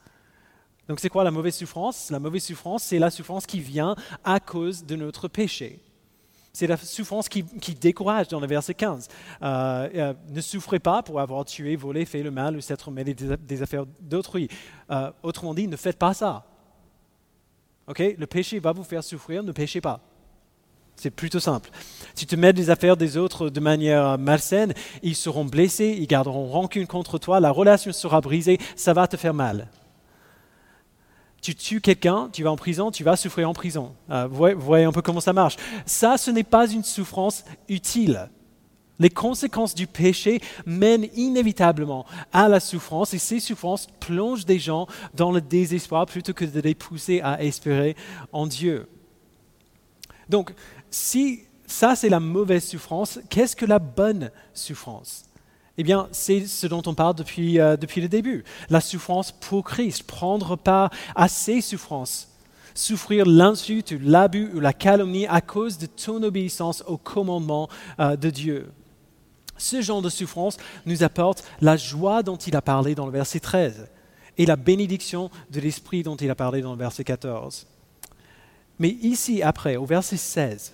[0.88, 2.10] Donc c'est quoi la mauvaise souffrance?
[2.10, 5.80] La mauvaise souffrance, c'est la souffrance qui vient à cause de notre péché.
[6.52, 7.44] C'est la souffrance qui,
[7.80, 9.08] décourage dans le verset 15.
[9.42, 13.14] Euh, euh, ne souffrez pas pour avoir tué, volé, fait le mal ou s'être mêlé
[13.14, 14.48] des, affaires d'autrui.
[14.90, 16.44] Euh, autrement dit, ne faites pas ça.
[17.96, 20.00] le péché va vous faire souffrir, ne péchez pas.
[20.96, 21.70] C'est plutôt simple.
[22.14, 26.48] Si tu mets les affaires des autres de manière malsaine, ils seront blessés, ils garderont
[26.48, 29.68] rancune contre toi, la relation sera brisée, ça va te faire mal
[31.40, 33.94] tu tues quelqu'un, tu vas en prison, tu vas souffrir en prison.
[34.10, 35.56] Euh, vous, voyez, un peu comment ça marche.
[35.86, 38.28] Ça, ce n'est pas une souffrance utile.
[38.98, 44.86] Les conséquences du péché mènent inévitablement à la souffrance et ces souffrances plongent des gens
[45.14, 47.96] dans le désespoir plutôt que de les pousser à espérer
[48.32, 48.86] en Dieu.
[50.28, 50.52] Donc,
[50.90, 55.29] si ça c'est la mauvaise souffrance, qu'est-ce que la bonne souffrance?
[55.78, 58.44] Eh bien, c'est ce dont on parle depuis, euh, depuis le début.
[58.68, 62.28] La souffrance pour Christ, prendre part à ses souffrances,
[62.74, 68.30] souffrir l'insulte, l'abus ou la calomnie à cause de ton obéissance au commandement euh, de
[68.30, 68.70] Dieu.
[69.56, 70.56] Ce genre de souffrance
[70.86, 73.88] nous apporte la joie dont il a parlé dans le verset 13
[74.38, 77.66] et la bénédiction de l'Esprit dont il a parlé dans le verset 14.
[78.78, 80.72] Mais ici, après, au verset 16,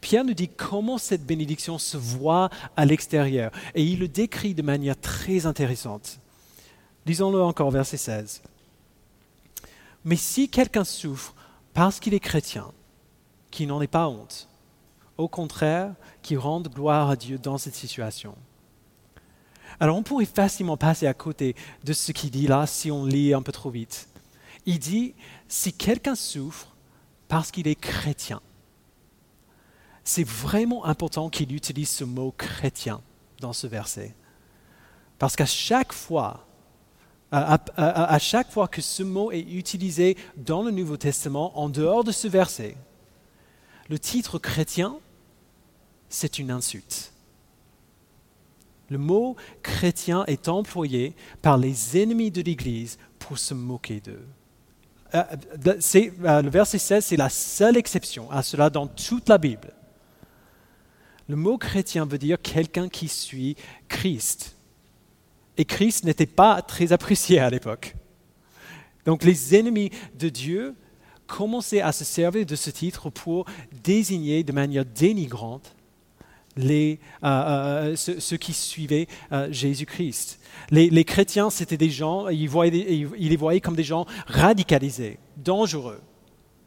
[0.00, 3.50] Pierre nous dit comment cette bénédiction se voit à l'extérieur.
[3.74, 6.20] Et il le décrit de manière très intéressante.
[7.06, 8.42] Lisons-le encore, verset 16.
[10.04, 11.34] Mais si quelqu'un souffre
[11.74, 12.70] parce qu'il est chrétien,
[13.50, 14.48] qu'il n'en ait pas honte,
[15.16, 18.34] au contraire, qu'il rende gloire à Dieu dans cette situation.
[19.80, 23.34] Alors on pourrait facilement passer à côté de ce qu'il dit là si on lit
[23.34, 24.08] un peu trop vite.
[24.66, 25.14] Il dit,
[25.48, 26.68] si quelqu'un souffre
[27.28, 28.40] parce qu'il est chrétien,
[30.08, 33.02] c'est vraiment important qu'il utilise ce mot chrétien
[33.40, 34.14] dans ce verset.
[35.18, 36.46] Parce qu'à chaque fois,
[37.30, 42.12] à, chaque fois que ce mot est utilisé dans le Nouveau Testament, en dehors de
[42.12, 42.74] ce verset,
[43.90, 44.96] le titre chrétien,
[46.08, 47.12] c'est une insulte.
[48.88, 54.26] Le mot chrétien est employé par les ennemis de l'Église pour se moquer d'eux.
[55.14, 55.22] Euh,
[55.66, 59.74] euh, le verset 16, c'est la seule exception à cela dans toute la Bible.
[61.28, 63.54] Le mot chrétien veut dire quelqu'un qui suit
[63.88, 64.56] Christ.
[65.58, 67.94] Et Christ n'était pas très apprécié à l'époque.
[69.04, 70.74] Donc les ennemis de Dieu
[71.26, 73.44] commençaient à se servir de ce titre pour
[73.84, 75.74] désigner de manière dénigrante
[76.56, 79.06] les, euh, euh, ceux, qui suivaient
[79.50, 80.40] Jésus-Christ.
[80.70, 86.00] Les, chrétiens, c'était des gens, ils les voyaient comme des gens radicalisés, dangereux,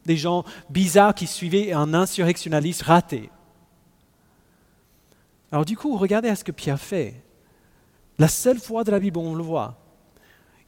[0.06, 3.28] des gens bizarres qui suivaient un insurrectionnaliste raté.
[5.52, 7.22] Alors du coup, regardez à ce que Pierre fait.
[8.18, 9.78] La seule fois de la Bible où on le voit,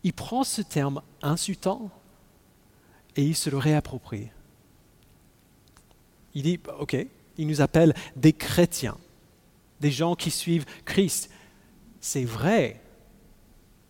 [0.03, 1.91] il prend ce terme insultant
[3.17, 4.29] et il se le réapproprie.
[6.35, 6.97] Il dit, OK,
[7.39, 8.99] il nous appelle des chrétiens,
[9.81, 11.31] des gens qui suivent Christ.
[12.01, 12.83] C'est vrai.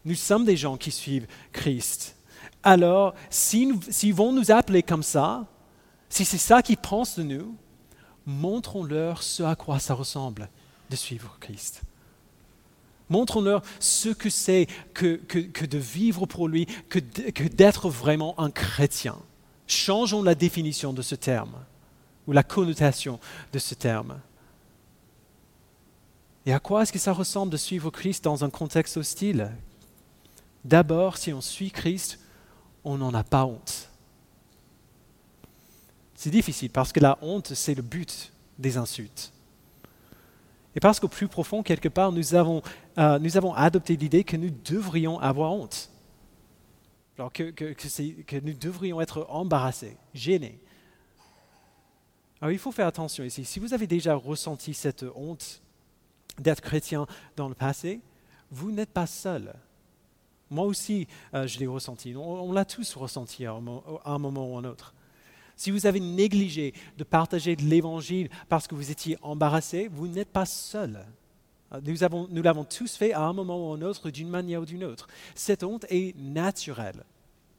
[0.04, 2.16] Nous sommes des gens qui suivent Christ.
[2.62, 5.46] Alors, s'ils vont nous appeler comme ça,
[6.08, 7.56] si c'est ça qu'ils pensent de nous,
[8.26, 10.48] montrons-leur ce à quoi ça ressemble
[10.94, 11.82] de suivre Christ.
[13.10, 15.20] Montrons-leur ce que c'est que,
[15.66, 19.16] de vivre pour lui, que d'être vraiment un chrétien.
[19.66, 21.56] Changeons la définition de ce terme,
[22.28, 23.18] ou la connotation
[23.52, 24.20] de ce terme.
[26.46, 29.50] Et à quoi est-ce que ça ressemble de suivre Christ dans un contexte hostile?
[30.64, 32.20] D'abord, si on suit Christ,
[32.84, 33.90] on n'en a pas honte.
[36.14, 39.33] C'est difficile parce que la honte, c'est le but des insultes.
[40.74, 42.62] Et parce qu'au plus profond, quelque part, nous avons,
[42.98, 45.90] euh, nous avons adopté l'idée que nous devrions avoir honte.
[47.16, 50.58] Alors que, que, nous devrions être embarrassés, gênés.
[52.40, 53.44] Alors il faut faire attention ici.
[53.44, 55.62] Si vous avez déjà ressenti cette honte
[56.38, 57.06] d'être chrétien
[57.36, 58.00] dans le passé,
[58.50, 59.54] vous n'êtes pas seul.
[60.50, 62.14] Moi aussi, euh, je l'ai ressenti.
[62.16, 64.92] On, l'a tous ressenti à un moment ou à un autre.
[65.56, 70.30] Si vous avez négligé de partager de l'évangile parce que vous étiez embarrassé, vous n'êtes
[70.30, 71.06] pas seul.
[71.82, 74.84] Nous, l'avons tous fait à un moment ou à un autre, d'une manière ou d'une
[74.84, 75.08] autre.
[75.34, 77.04] Cette honte est naturelle.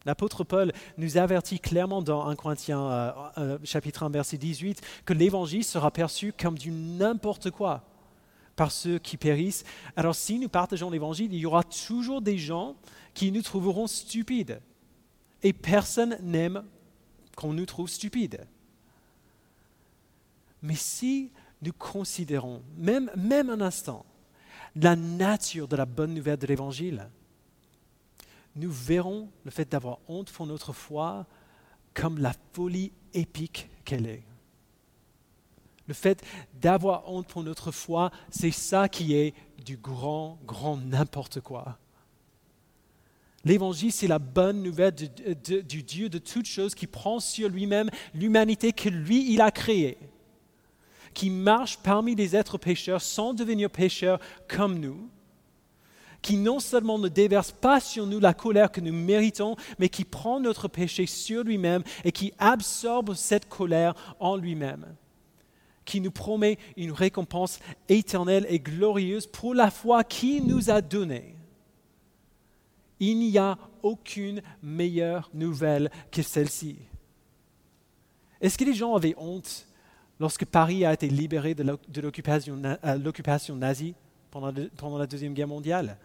[0.05, 5.13] L'apôtre Paul nous avertit clairement dans 1 Corinthiens euh, euh, chapitre 1 verset 18 que
[5.13, 7.83] l'évangile sera perçu comme du n'importe quoi
[8.55, 9.63] par ceux qui périssent.
[9.95, 12.75] Alors si nous partageons l'évangile, il y aura toujours des gens
[13.15, 14.61] qui nous trouveront stupides.
[15.41, 16.63] Et personne n'aime
[17.35, 18.47] qu'on nous trouve stupides.
[20.61, 24.05] Mais si nous considérons, même, même un instant,
[24.75, 27.09] la nature de la bonne nouvelle de l'Évangile,
[28.55, 31.25] nous verrons le fait d'avoir honte pour notre foi
[31.93, 34.23] comme la folie épique qu'elle est.
[35.87, 41.41] Le fait d'avoir honte pour notre foi, c'est ça qui est du grand, grand n'importe
[41.41, 41.77] quoi.
[43.45, 48.73] L'évangile, c'est la bonne nouvelle du Dieu de toutes choses qui prend sur lui-même l'humanité
[48.73, 49.99] que lui, il a créée,
[51.13, 55.07] qui marche parmi les êtres pécheurs sans devenir pécheurs comme nous,
[56.23, 60.05] qui non seulement ne déverse pas sur nous la colère que nous méritons, mais qui
[60.05, 64.87] prend notre péché sur lui-même et qui absorbe cette colère en lui-même,
[65.85, 71.34] qui nous promet une récompense éternelle et glorieuse pour la foi qu'il nous a donnée
[72.99, 76.77] il n'y a aucune meilleure nouvelle que celle-ci.
[78.41, 79.67] Est-ce que les gens avaient honte
[80.19, 83.95] lorsque Paris a été libéré de euh, l'occupation nazie
[84.31, 85.97] pendant, la Deuxième Guerre mondiale?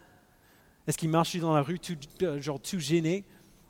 [0.87, 3.25] Est-ce qu'ils marchaient dans la rue tout, euh, genre, tout gênés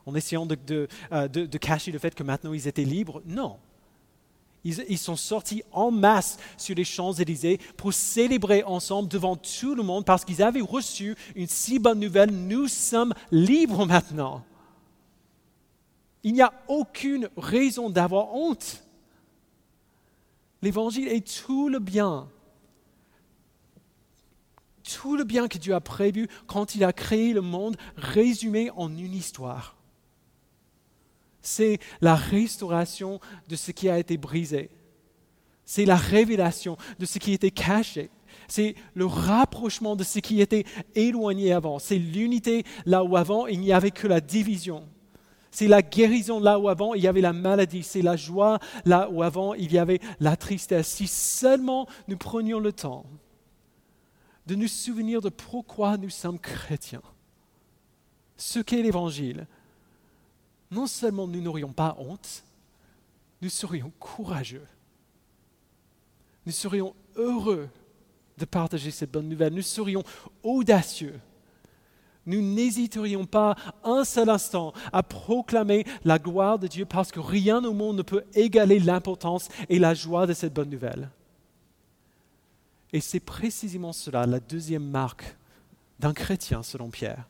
[0.06, 3.22] en essayant euh, de cacher le fait que maintenant ils étaient libres?
[3.26, 3.58] Non.
[4.62, 10.04] Ils, sont sortis en masse sur les Champs-Élysées pour célébrer ensemble devant tout le monde
[10.04, 12.30] parce qu'ils avaient reçu une si bonne nouvelle.
[12.30, 14.44] Nous sommes libres maintenant.
[16.22, 18.84] Il n'y a aucune raison d'avoir honte.
[20.60, 22.28] L'évangile est tout le bien.
[24.84, 28.90] Tout le bien que Dieu a prévu quand il a créé le monde, résumé en
[28.94, 29.79] une histoire.
[31.42, 34.70] C'est la restauration de ce qui a été brisé.
[35.64, 38.10] C'est la révélation de ce qui était caché.
[38.48, 41.78] C'est le rapprochement de ce qui était éloigné avant.
[41.78, 44.88] C'est l'unité là où avant il n'y avait que la division.
[45.50, 47.82] C'est la guérison là où avant il y avait la maladie.
[47.82, 50.88] C'est la joie là où avant il y avait la tristesse.
[50.88, 53.04] Si seulement nous prenions le temps
[54.46, 57.02] de nous souvenir de pourquoi nous sommes chrétiens,
[58.36, 59.46] ce qu'est l'Évangile,
[60.70, 62.44] non seulement nous n'aurions pas honte,
[63.42, 64.66] nous serions courageux.
[66.46, 67.68] Nous serions heureux
[68.38, 69.54] de partager cette bonne nouvelle.
[69.54, 70.02] Nous serions
[70.42, 71.20] audacieux.
[72.26, 77.64] Nous n'hésiterions pas un seul instant à proclamer la gloire de Dieu parce que rien
[77.64, 81.10] au monde ne peut égaler l'importance et la joie de cette bonne nouvelle.
[82.92, 85.36] Et c'est précisément cela, la deuxième marque
[85.98, 87.26] d'un chrétien selon Pierre.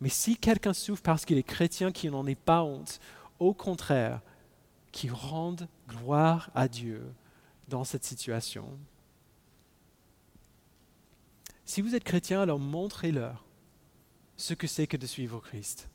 [0.00, 3.00] Mais si quelqu'un souffre parce qu'il est chrétien, qui n'en est pas honte,
[3.38, 4.20] au contraire,
[4.92, 7.02] qui rende gloire à Dieu
[7.68, 8.66] dans cette situation.
[11.64, 13.44] Si vous êtes chrétien, alors montrez-leur
[14.36, 15.88] ce que c'est que de suivre Christ.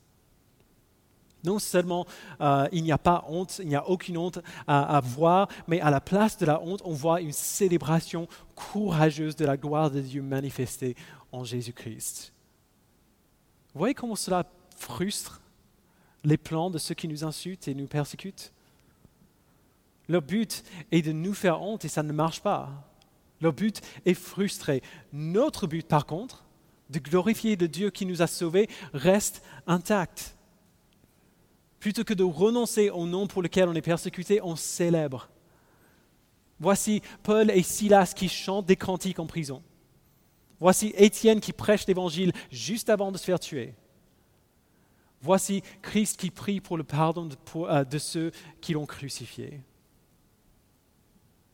[1.44, 2.06] Non seulement
[2.40, 5.90] euh, il n'y a pas honte, il n'y a aucune honte à, voir, mais à
[5.90, 10.22] la place de la honte, on voit une célébration courageuse de la gloire de Dieu
[10.22, 10.96] manifestée
[11.30, 12.32] en Jésus-Christ.
[13.76, 15.42] Voyez comment cela frustre
[16.24, 18.52] les plans de ceux qui nous insultent et nous persécutent?
[20.08, 22.70] Leur but est de nous faire honte et ça ne marche pas.
[23.42, 24.82] Leur but est frustré.
[25.12, 26.44] Notre but, par contre,
[26.88, 30.36] de glorifier le Dieu qui nous a sauvés, reste intact.
[31.78, 35.28] Plutôt que de renoncer au nom pour lequel on est persécuté, on célèbre.
[36.60, 39.62] Voici Paul et Silas qui chantent des cantiques en prison.
[40.58, 43.74] Voici Étienne qui prêche l'évangile juste avant de se faire tuer.
[45.20, 48.30] Voici Christ qui prie pour le pardon de, euh, ceux
[48.60, 49.60] qui l'ont crucifié.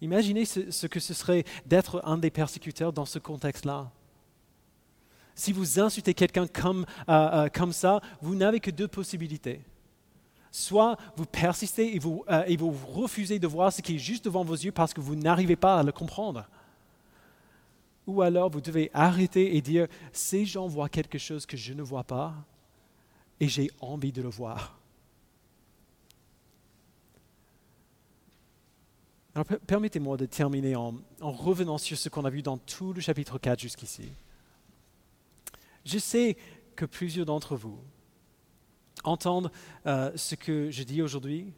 [0.00, 3.90] Imaginez ce que ce serait d'être un des persécuteurs dans ce contexte-là.
[5.34, 9.62] Si vous insultez quelqu'un comme, euh, euh, comme ça, vous n'avez que deux possibilités.
[10.50, 14.44] Soit vous persistez et vous, et vous refusez de voir ce qui est juste devant
[14.44, 16.46] vos yeux parce que vous n'arrivez pas à le comprendre.
[18.07, 21.82] Ou alors vous devez arrêter et dire, ces gens voient quelque chose que je ne
[21.82, 22.34] vois pas
[23.40, 24.78] et j'ai envie de le voir.
[29.34, 33.00] Alors permettez-moi de terminer en, en revenant sur ce qu'on a vu dans tout le
[33.00, 34.12] chapitre 4 jusqu'ici.
[35.84, 36.36] Je sais
[36.76, 37.78] que plusieurs d'entre vous
[39.05, 39.50] entendent
[39.86, 41.53] euh, ce que je dis aujourd'hui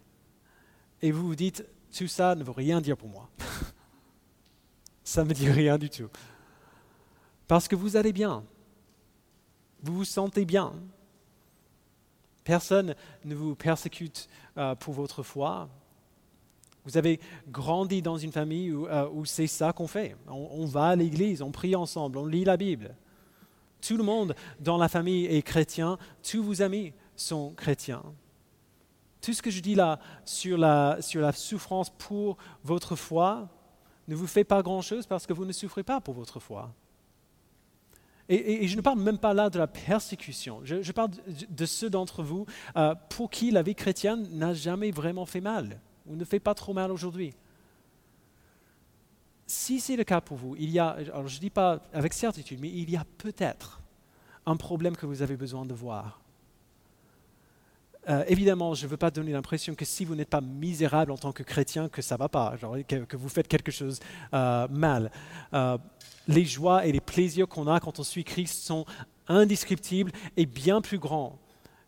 [1.02, 1.64] et vous vous dites,
[1.96, 3.28] tout ça ne veut rien dire pour moi.
[5.04, 6.08] ça ne me dit rien du tout.
[7.48, 8.44] Parce que vous allez bien.
[9.82, 10.72] Vous vous sentez bien.
[12.42, 14.28] Personne ne vous persécute
[14.58, 15.68] euh, pour votre foi.
[16.84, 17.18] Vous avez
[17.48, 20.16] grandi dans une famille où, euh, c'est ça qu'on fait.
[20.28, 22.94] on, va à l'église, on prie ensemble, on lit la Bible.
[23.80, 28.02] Tout le monde dans la famille est chrétien, tous vos amis sont chrétiens.
[29.20, 33.48] Tout ce que je dis là sur la, sur la souffrance pour votre foi
[34.06, 36.72] ne vous fait pas grand-chose parce que vous ne souffrez pas pour votre foi.
[38.28, 40.60] Et, je ne parle même pas là de la persécution.
[40.64, 41.10] Je, parle
[41.50, 42.46] de, ceux d'entre vous
[42.76, 46.54] euh, pour qui la vie chrétienne n'a jamais vraiment fait mal ou ne fait pas
[46.54, 47.34] trop mal aujourd'hui
[49.46, 52.12] si c'est le cas pour vous, il y a, alors je ne dis pas avec
[52.12, 53.80] certitude, mais il y a peut-être
[54.46, 56.20] un problème que vous avez besoin de voir.
[58.08, 61.16] Euh, évidemment, je ne veux pas donner l'impression que si vous n'êtes pas misérable en
[61.16, 62.54] tant que chrétien, que ça ne va pas,
[62.86, 64.00] que, vous faites quelque chose
[64.34, 65.10] euh, mal.
[65.54, 65.78] Euh,
[66.28, 68.84] les joies et les plaisirs qu'on a quand on suit Christ sont
[69.28, 71.38] indescriptibles et bien plus grands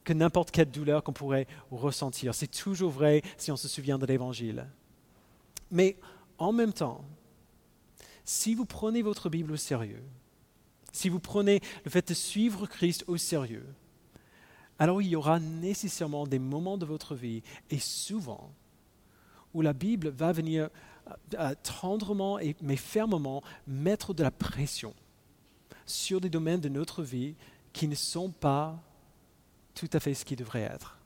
[0.05, 2.35] que n'importe quelle douleur qu'on pourrait ressentir.
[2.35, 4.67] C'est toujours vrai si on se souvient de l'Évangile.
[5.71, 5.97] Mais
[6.39, 7.05] en même temps,
[8.25, 10.03] si vous prenez votre Bible au sérieux,
[10.93, 13.67] si vous prenez le fait de suivre Christ au sérieux,
[14.79, 18.51] alors il y aura nécessairement des moments de votre vie, et souvent,
[19.55, 20.69] où la Bible va venir
[21.09, 24.95] euh, euh, tendrement mais fermement mettre de la pression
[25.87, 27.35] sur des domaines de notre vie
[27.73, 28.79] qui ne sont pas
[29.75, 30.99] tout à fait ce qui devrait être.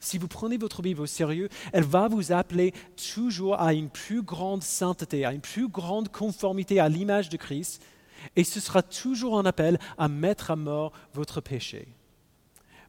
[0.00, 2.72] Si vous prenez votre Bible au sérieux, elle va vous appeler
[3.12, 7.82] toujours à une plus grande sainteté, à une plus grande conformité à l'image de Christ,
[8.36, 11.88] et ce sera toujours un appel à mettre à mort votre péché.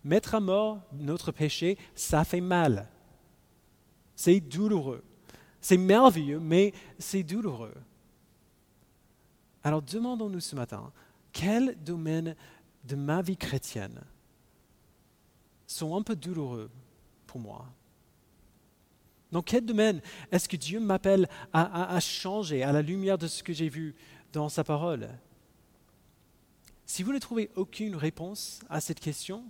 [0.04, 2.89] Mettre à mort notre péché, ça fait mal.
[4.16, 5.04] C'est douloureux.
[5.62, 7.76] C'est merveilleux, mais c'est douloureux.
[9.64, 10.91] Alors demandons-nous ce matin,
[11.34, 12.36] quel domaine
[12.86, 14.02] de ma vie chrétienne
[15.68, 16.72] sont un peu douloureux
[17.28, 17.66] pour moi?
[19.32, 23.54] Dans quel domaine est-ce que Dieu m'appelle à, changer à la lumière de ce que
[23.54, 23.95] j'ai vu
[24.34, 25.10] dans sa parole?
[26.86, 29.45] Si vous ne trouvez aucune réponse à cette question,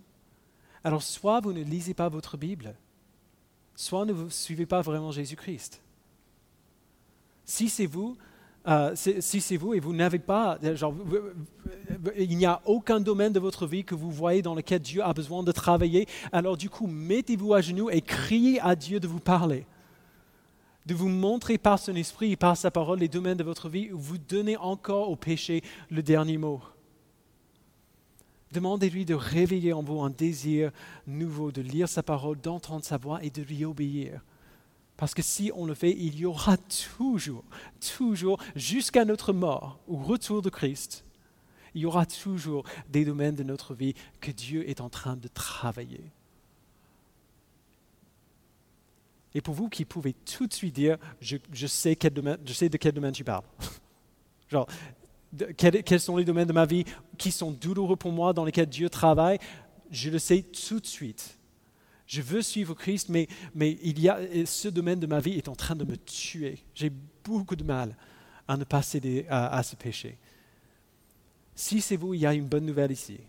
[0.83, 2.75] alors soit vous ne lisez pas votre Bible,
[3.75, 5.81] soit ne vous suivez pas vraiment Jésus-Christ.
[7.45, 8.17] Si c'est vous,
[8.67, 10.93] euh, si c'est vous et vous n'avez pas, genre,
[12.17, 15.13] il n'y a aucun domaine de votre vie que vous voyez dans lequel Dieu a
[15.13, 19.19] besoin de travailler, alors du coup, mettez-vous à genoux et criez à Dieu de vous
[19.19, 19.65] parler,
[20.85, 23.91] de vous montrer par son esprit et par sa parole les domaines de votre vie
[23.91, 26.61] où vous donnez encore au péché le dernier mot.
[28.51, 30.71] Demandez-lui de réveiller en vous un désir
[31.05, 34.21] nouveau, de lire sa parole, d'entendre sa voix et de lui obéir.
[34.97, 36.57] Parce que si on le fait, il y aura
[36.97, 37.43] toujours,
[37.95, 41.05] toujours, jusqu'à notre mort, au retour de Christ,
[41.73, 45.27] il y aura toujours des domaines de notre vie que Dieu est en train de
[45.27, 46.11] travailler.
[49.33, 51.37] Et pour vous qui pouvez tout de suite dire, je,
[51.67, 53.45] sais, de quel domaine tu parles.
[55.57, 56.85] quels, sont les domaines de ma vie
[57.17, 59.37] qui sont douloureux pour moi, dans lesquels Dieu travaille,
[59.91, 61.37] je le sais tout de suite.
[62.07, 65.47] Je veux suivre Christ, mais, mais il y a, ce domaine de ma vie est
[65.47, 66.57] en train de me tuer.
[66.73, 66.91] J'ai
[67.23, 67.95] beaucoup de mal
[68.47, 70.17] à ne pas céder à, ce péché.
[71.53, 73.19] Si c'est vous, il y a une bonne nouvelle ici.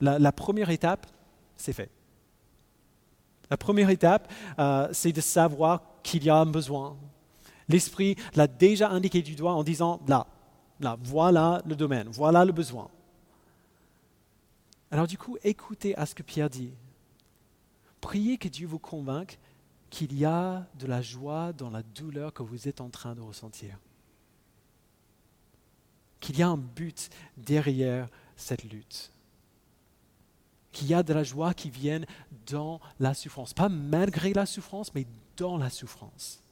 [0.00, 1.08] La, première étape,
[1.56, 1.90] c'est fait.
[3.50, 6.96] La première étape, euh, c'est de savoir qu'il y a un besoin.
[7.68, 10.28] L'Esprit l'a déjà indiqué du doigt en disant, là,
[10.80, 12.90] là, voilà le domaine, voilà le besoin.
[14.90, 16.72] Alors du coup, écoutez à ce que Pierre dit.
[18.00, 19.38] Priez que Dieu vous convainque
[19.90, 23.20] qu'il y a de la joie dans la douleur que vous êtes en train de
[23.20, 23.78] ressentir.
[26.20, 29.12] Qu'il y a un but derrière cette lutte.
[30.72, 32.00] Qu'il y a de la joie qui vient
[32.46, 33.52] dans la souffrance.
[33.52, 35.06] Pas malgré la souffrance, mais
[35.36, 36.42] dans la souffrance.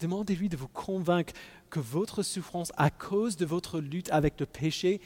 [0.00, 1.32] Demandez-lui de vous convaincre
[1.70, 5.00] que votre souffrance, à cause de votre lutte avec le péché,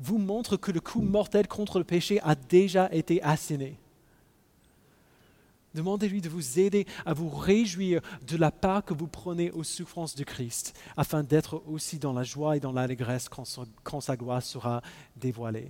[0.00, 3.76] vous montre que le coup mortel contre le péché a déjà été asséné.
[5.74, 10.14] Demandez-lui de vous aider à vous réjouir de la part que vous prenez aux souffrances
[10.14, 14.82] de Christ, afin d'être aussi dans la joie et dans l'allégresse quand, sa gloire sera
[15.16, 15.68] dévoilée.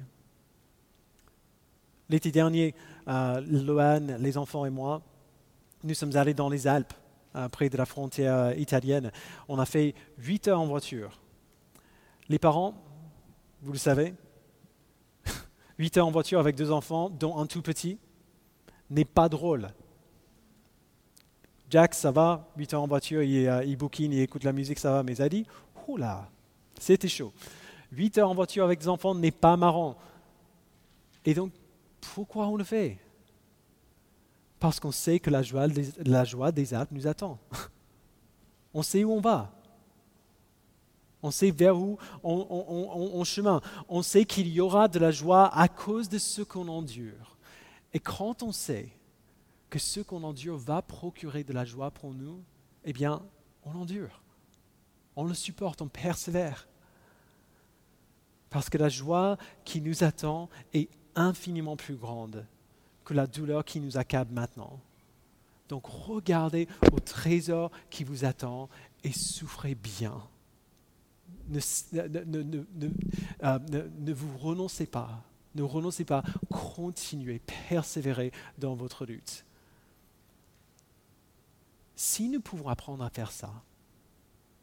[2.08, 2.74] L'été dernier,
[3.08, 5.02] euh, Loane, les enfants et moi,
[5.84, 6.94] nous sommes allés dans les Alpes,
[7.50, 9.12] près de la frontière italienne.
[9.48, 11.20] On a fait huit heures en voiture.
[12.28, 12.74] Les parents,
[13.62, 14.14] vous le savez,
[15.78, 17.98] huit heures en voiture avec deux enfants, dont un tout petit,
[18.90, 19.68] n'est pas drôle.
[21.70, 24.78] Jack, ça va, 8 heures en voiture, il, euh, il bouquine, il écoute la musique,
[24.78, 25.02] ça va.
[25.02, 25.46] Mais Zadie,
[25.86, 26.28] oula,
[26.80, 27.32] c'était chaud.
[27.92, 29.96] 8 heures en voiture avec des enfants n'est pas marrant.
[31.24, 31.52] Et donc,
[32.14, 32.98] pourquoi on le fait?
[34.59, 37.38] Parce qu'on sait que la joie, des, la Alpes nous attend.
[38.74, 39.52] On sait où on va.
[41.22, 42.46] On sait vers où on,
[43.12, 43.61] on, chemin.
[43.88, 47.36] On sait qu'il y aura de la joie à cause de ce qu'on endure.
[47.92, 48.90] Et quand on sait
[49.68, 52.42] que ce qu'on endure va procurer de la joie pour nous,
[52.84, 53.22] eh bien,
[53.64, 54.22] on endure.
[55.16, 56.68] On le supporte, on persévère.
[58.50, 62.46] Parce que la joie qui nous attend est infiniment plus grande
[63.09, 64.78] que la douleur qui nous accable maintenant.
[65.70, 68.68] Donc regardez au trésor qui vous attend
[69.02, 70.22] et souffrez bien.
[71.48, 71.59] Ne,
[73.44, 73.59] euh,
[73.98, 75.24] ne vous renoncez pas.
[75.54, 76.22] Ne renoncez pas.
[76.50, 77.40] Continuez,
[77.70, 79.46] persévérez dans votre lutte.
[81.96, 83.50] Si nous pouvons apprendre à faire ça,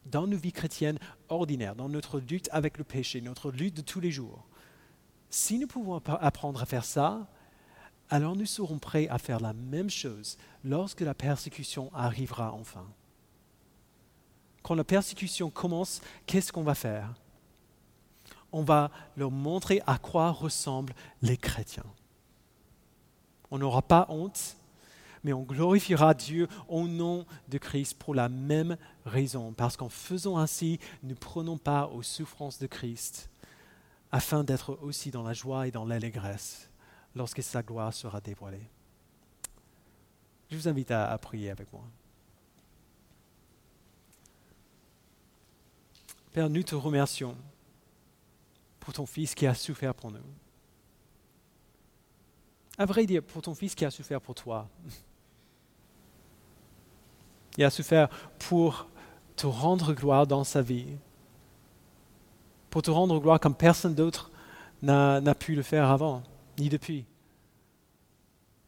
[0.06, 4.00] dans nos vies chrétiennes ordinaires, dans notre lutte avec le péché, notre lutte de tous
[4.00, 4.46] les jours,
[5.32, 7.28] si nous pouvons apprendre à faire ça,
[8.16, 12.88] alors nous serons prêts à faire la même chose lorsque la persécution arrivera enfin.
[14.64, 17.14] Quand la persécution commence, qu'est-ce qu'on va faire?
[18.54, 21.84] On va leur montrer à quoi ressemblent les chrétiens.
[23.52, 24.56] On n'aura pas honte,
[25.26, 30.38] mais on glorifiera Dieu au nom de Christ pour la même raison, parce qu'en faisant
[30.38, 33.30] ainsi, nous prenons part aux souffrances de Christ,
[34.14, 36.70] afin d'être aussi dans la joie et dans l'allégresse
[37.16, 38.68] lorsque sa gloire sera dévoilée.
[40.50, 41.84] Je vous invite à, prier avec moi.
[46.32, 47.36] Père, nous te remercions
[48.80, 50.20] pour ton Fils qui a souffert pour nous.
[52.78, 54.68] À vrai dire, pour ton Fils qui a souffert pour toi.
[57.58, 58.88] Il a souffert pour
[59.38, 60.98] te rendre gloire dans sa vie,
[62.70, 64.30] pour te rendre gloire comme personne d'autre
[64.82, 66.22] n'a pu le faire avant,
[66.58, 67.06] ni depuis.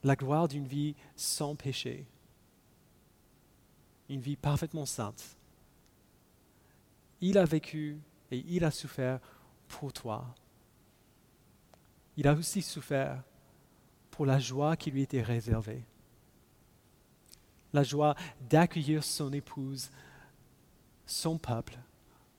[0.04, 2.06] La gloire d'une vie sans péché,
[4.10, 5.38] une vie parfaitement sainte.
[7.20, 8.00] Il a vécu
[8.32, 9.20] et il a souffert
[9.68, 10.36] pour toi.
[12.16, 13.24] Il a aussi souffert
[14.12, 15.84] pour la joie qui lui était réservée
[17.74, 18.16] la joie
[18.50, 19.92] d'accueillir son épouse,
[21.06, 21.78] son peuple,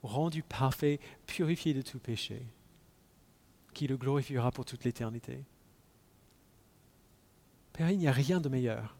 [0.03, 2.42] rendu parfait, purifié de tout péché,
[3.79, 5.45] qui le glorifiera pour toute l'éternité.
[7.72, 8.97] Père, il n'y a rien de meilleur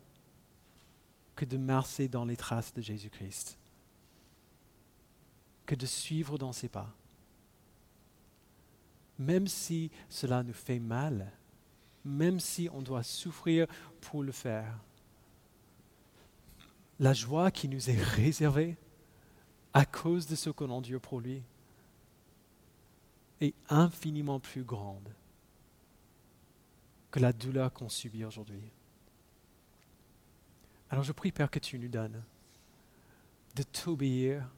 [1.35, 3.59] que de marcher dans les traces de Jésus-Christ,
[5.66, 6.95] que de suivre dans ses pas.
[9.18, 11.33] Même si cela nous fait mal,
[12.05, 13.66] même si on doit souffrir
[14.01, 14.79] pour le faire,
[17.01, 18.76] la joie qui nous est réservée
[19.74, 21.43] à cause de ce qu'on endure pour lui
[23.41, 25.09] est infiniment plus grande
[27.11, 28.70] que la douleur qu'on subit aujourd'hui.
[30.91, 32.22] Alors je prie, Père, que tu nous donnes
[33.55, 34.49] de t'obéir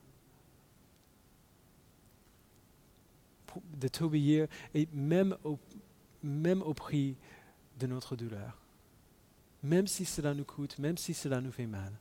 [3.74, 5.58] de t'obéir, et même au,
[6.22, 7.16] même au prix
[7.78, 8.58] de notre douleur.
[9.62, 11.92] Même si cela nous coûte, même si cela nous fait mal.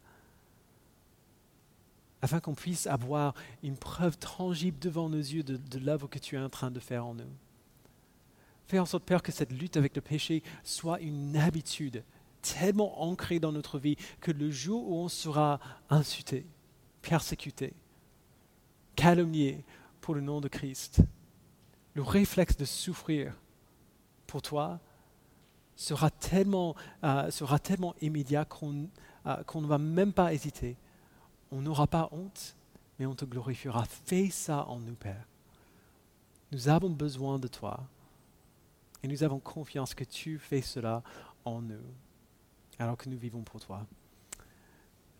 [2.22, 6.36] Afin qu'on puisse avoir une preuve tangible devant nos yeux de, de l'œuvre que tu
[6.36, 7.32] es en train de faire en nous.
[8.68, 12.04] Fais en sorte, Père, que cette lutte avec le péché soit une habitude
[12.42, 15.60] tellement ancrée dans notre vie que le jour où on sera
[15.90, 16.46] insulté,
[17.02, 17.74] persécuté,
[18.96, 19.64] calomnié
[20.02, 21.02] pour le nom de Christ,
[21.96, 23.34] le réflexe de souffrir
[24.28, 24.80] pour toi
[25.76, 30.78] sera tellement, euh, sera tellement immédiat euh, qu'on ne va même pas hésiter.
[31.52, 32.56] On n'aura pas honte,
[32.98, 33.86] mais on te glorifiera.
[33.86, 35.28] Fais ça en nous, Père.
[36.52, 37.88] Nous avons besoin de toi
[39.04, 41.04] et nous avons confiance que tu fais cela
[41.46, 41.84] en nous,
[42.80, 43.86] alors que nous vivons pour toi.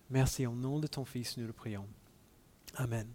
[0.10, 1.88] Merci, au nom de ton Fils, nous le prions.
[2.76, 3.08] Amen.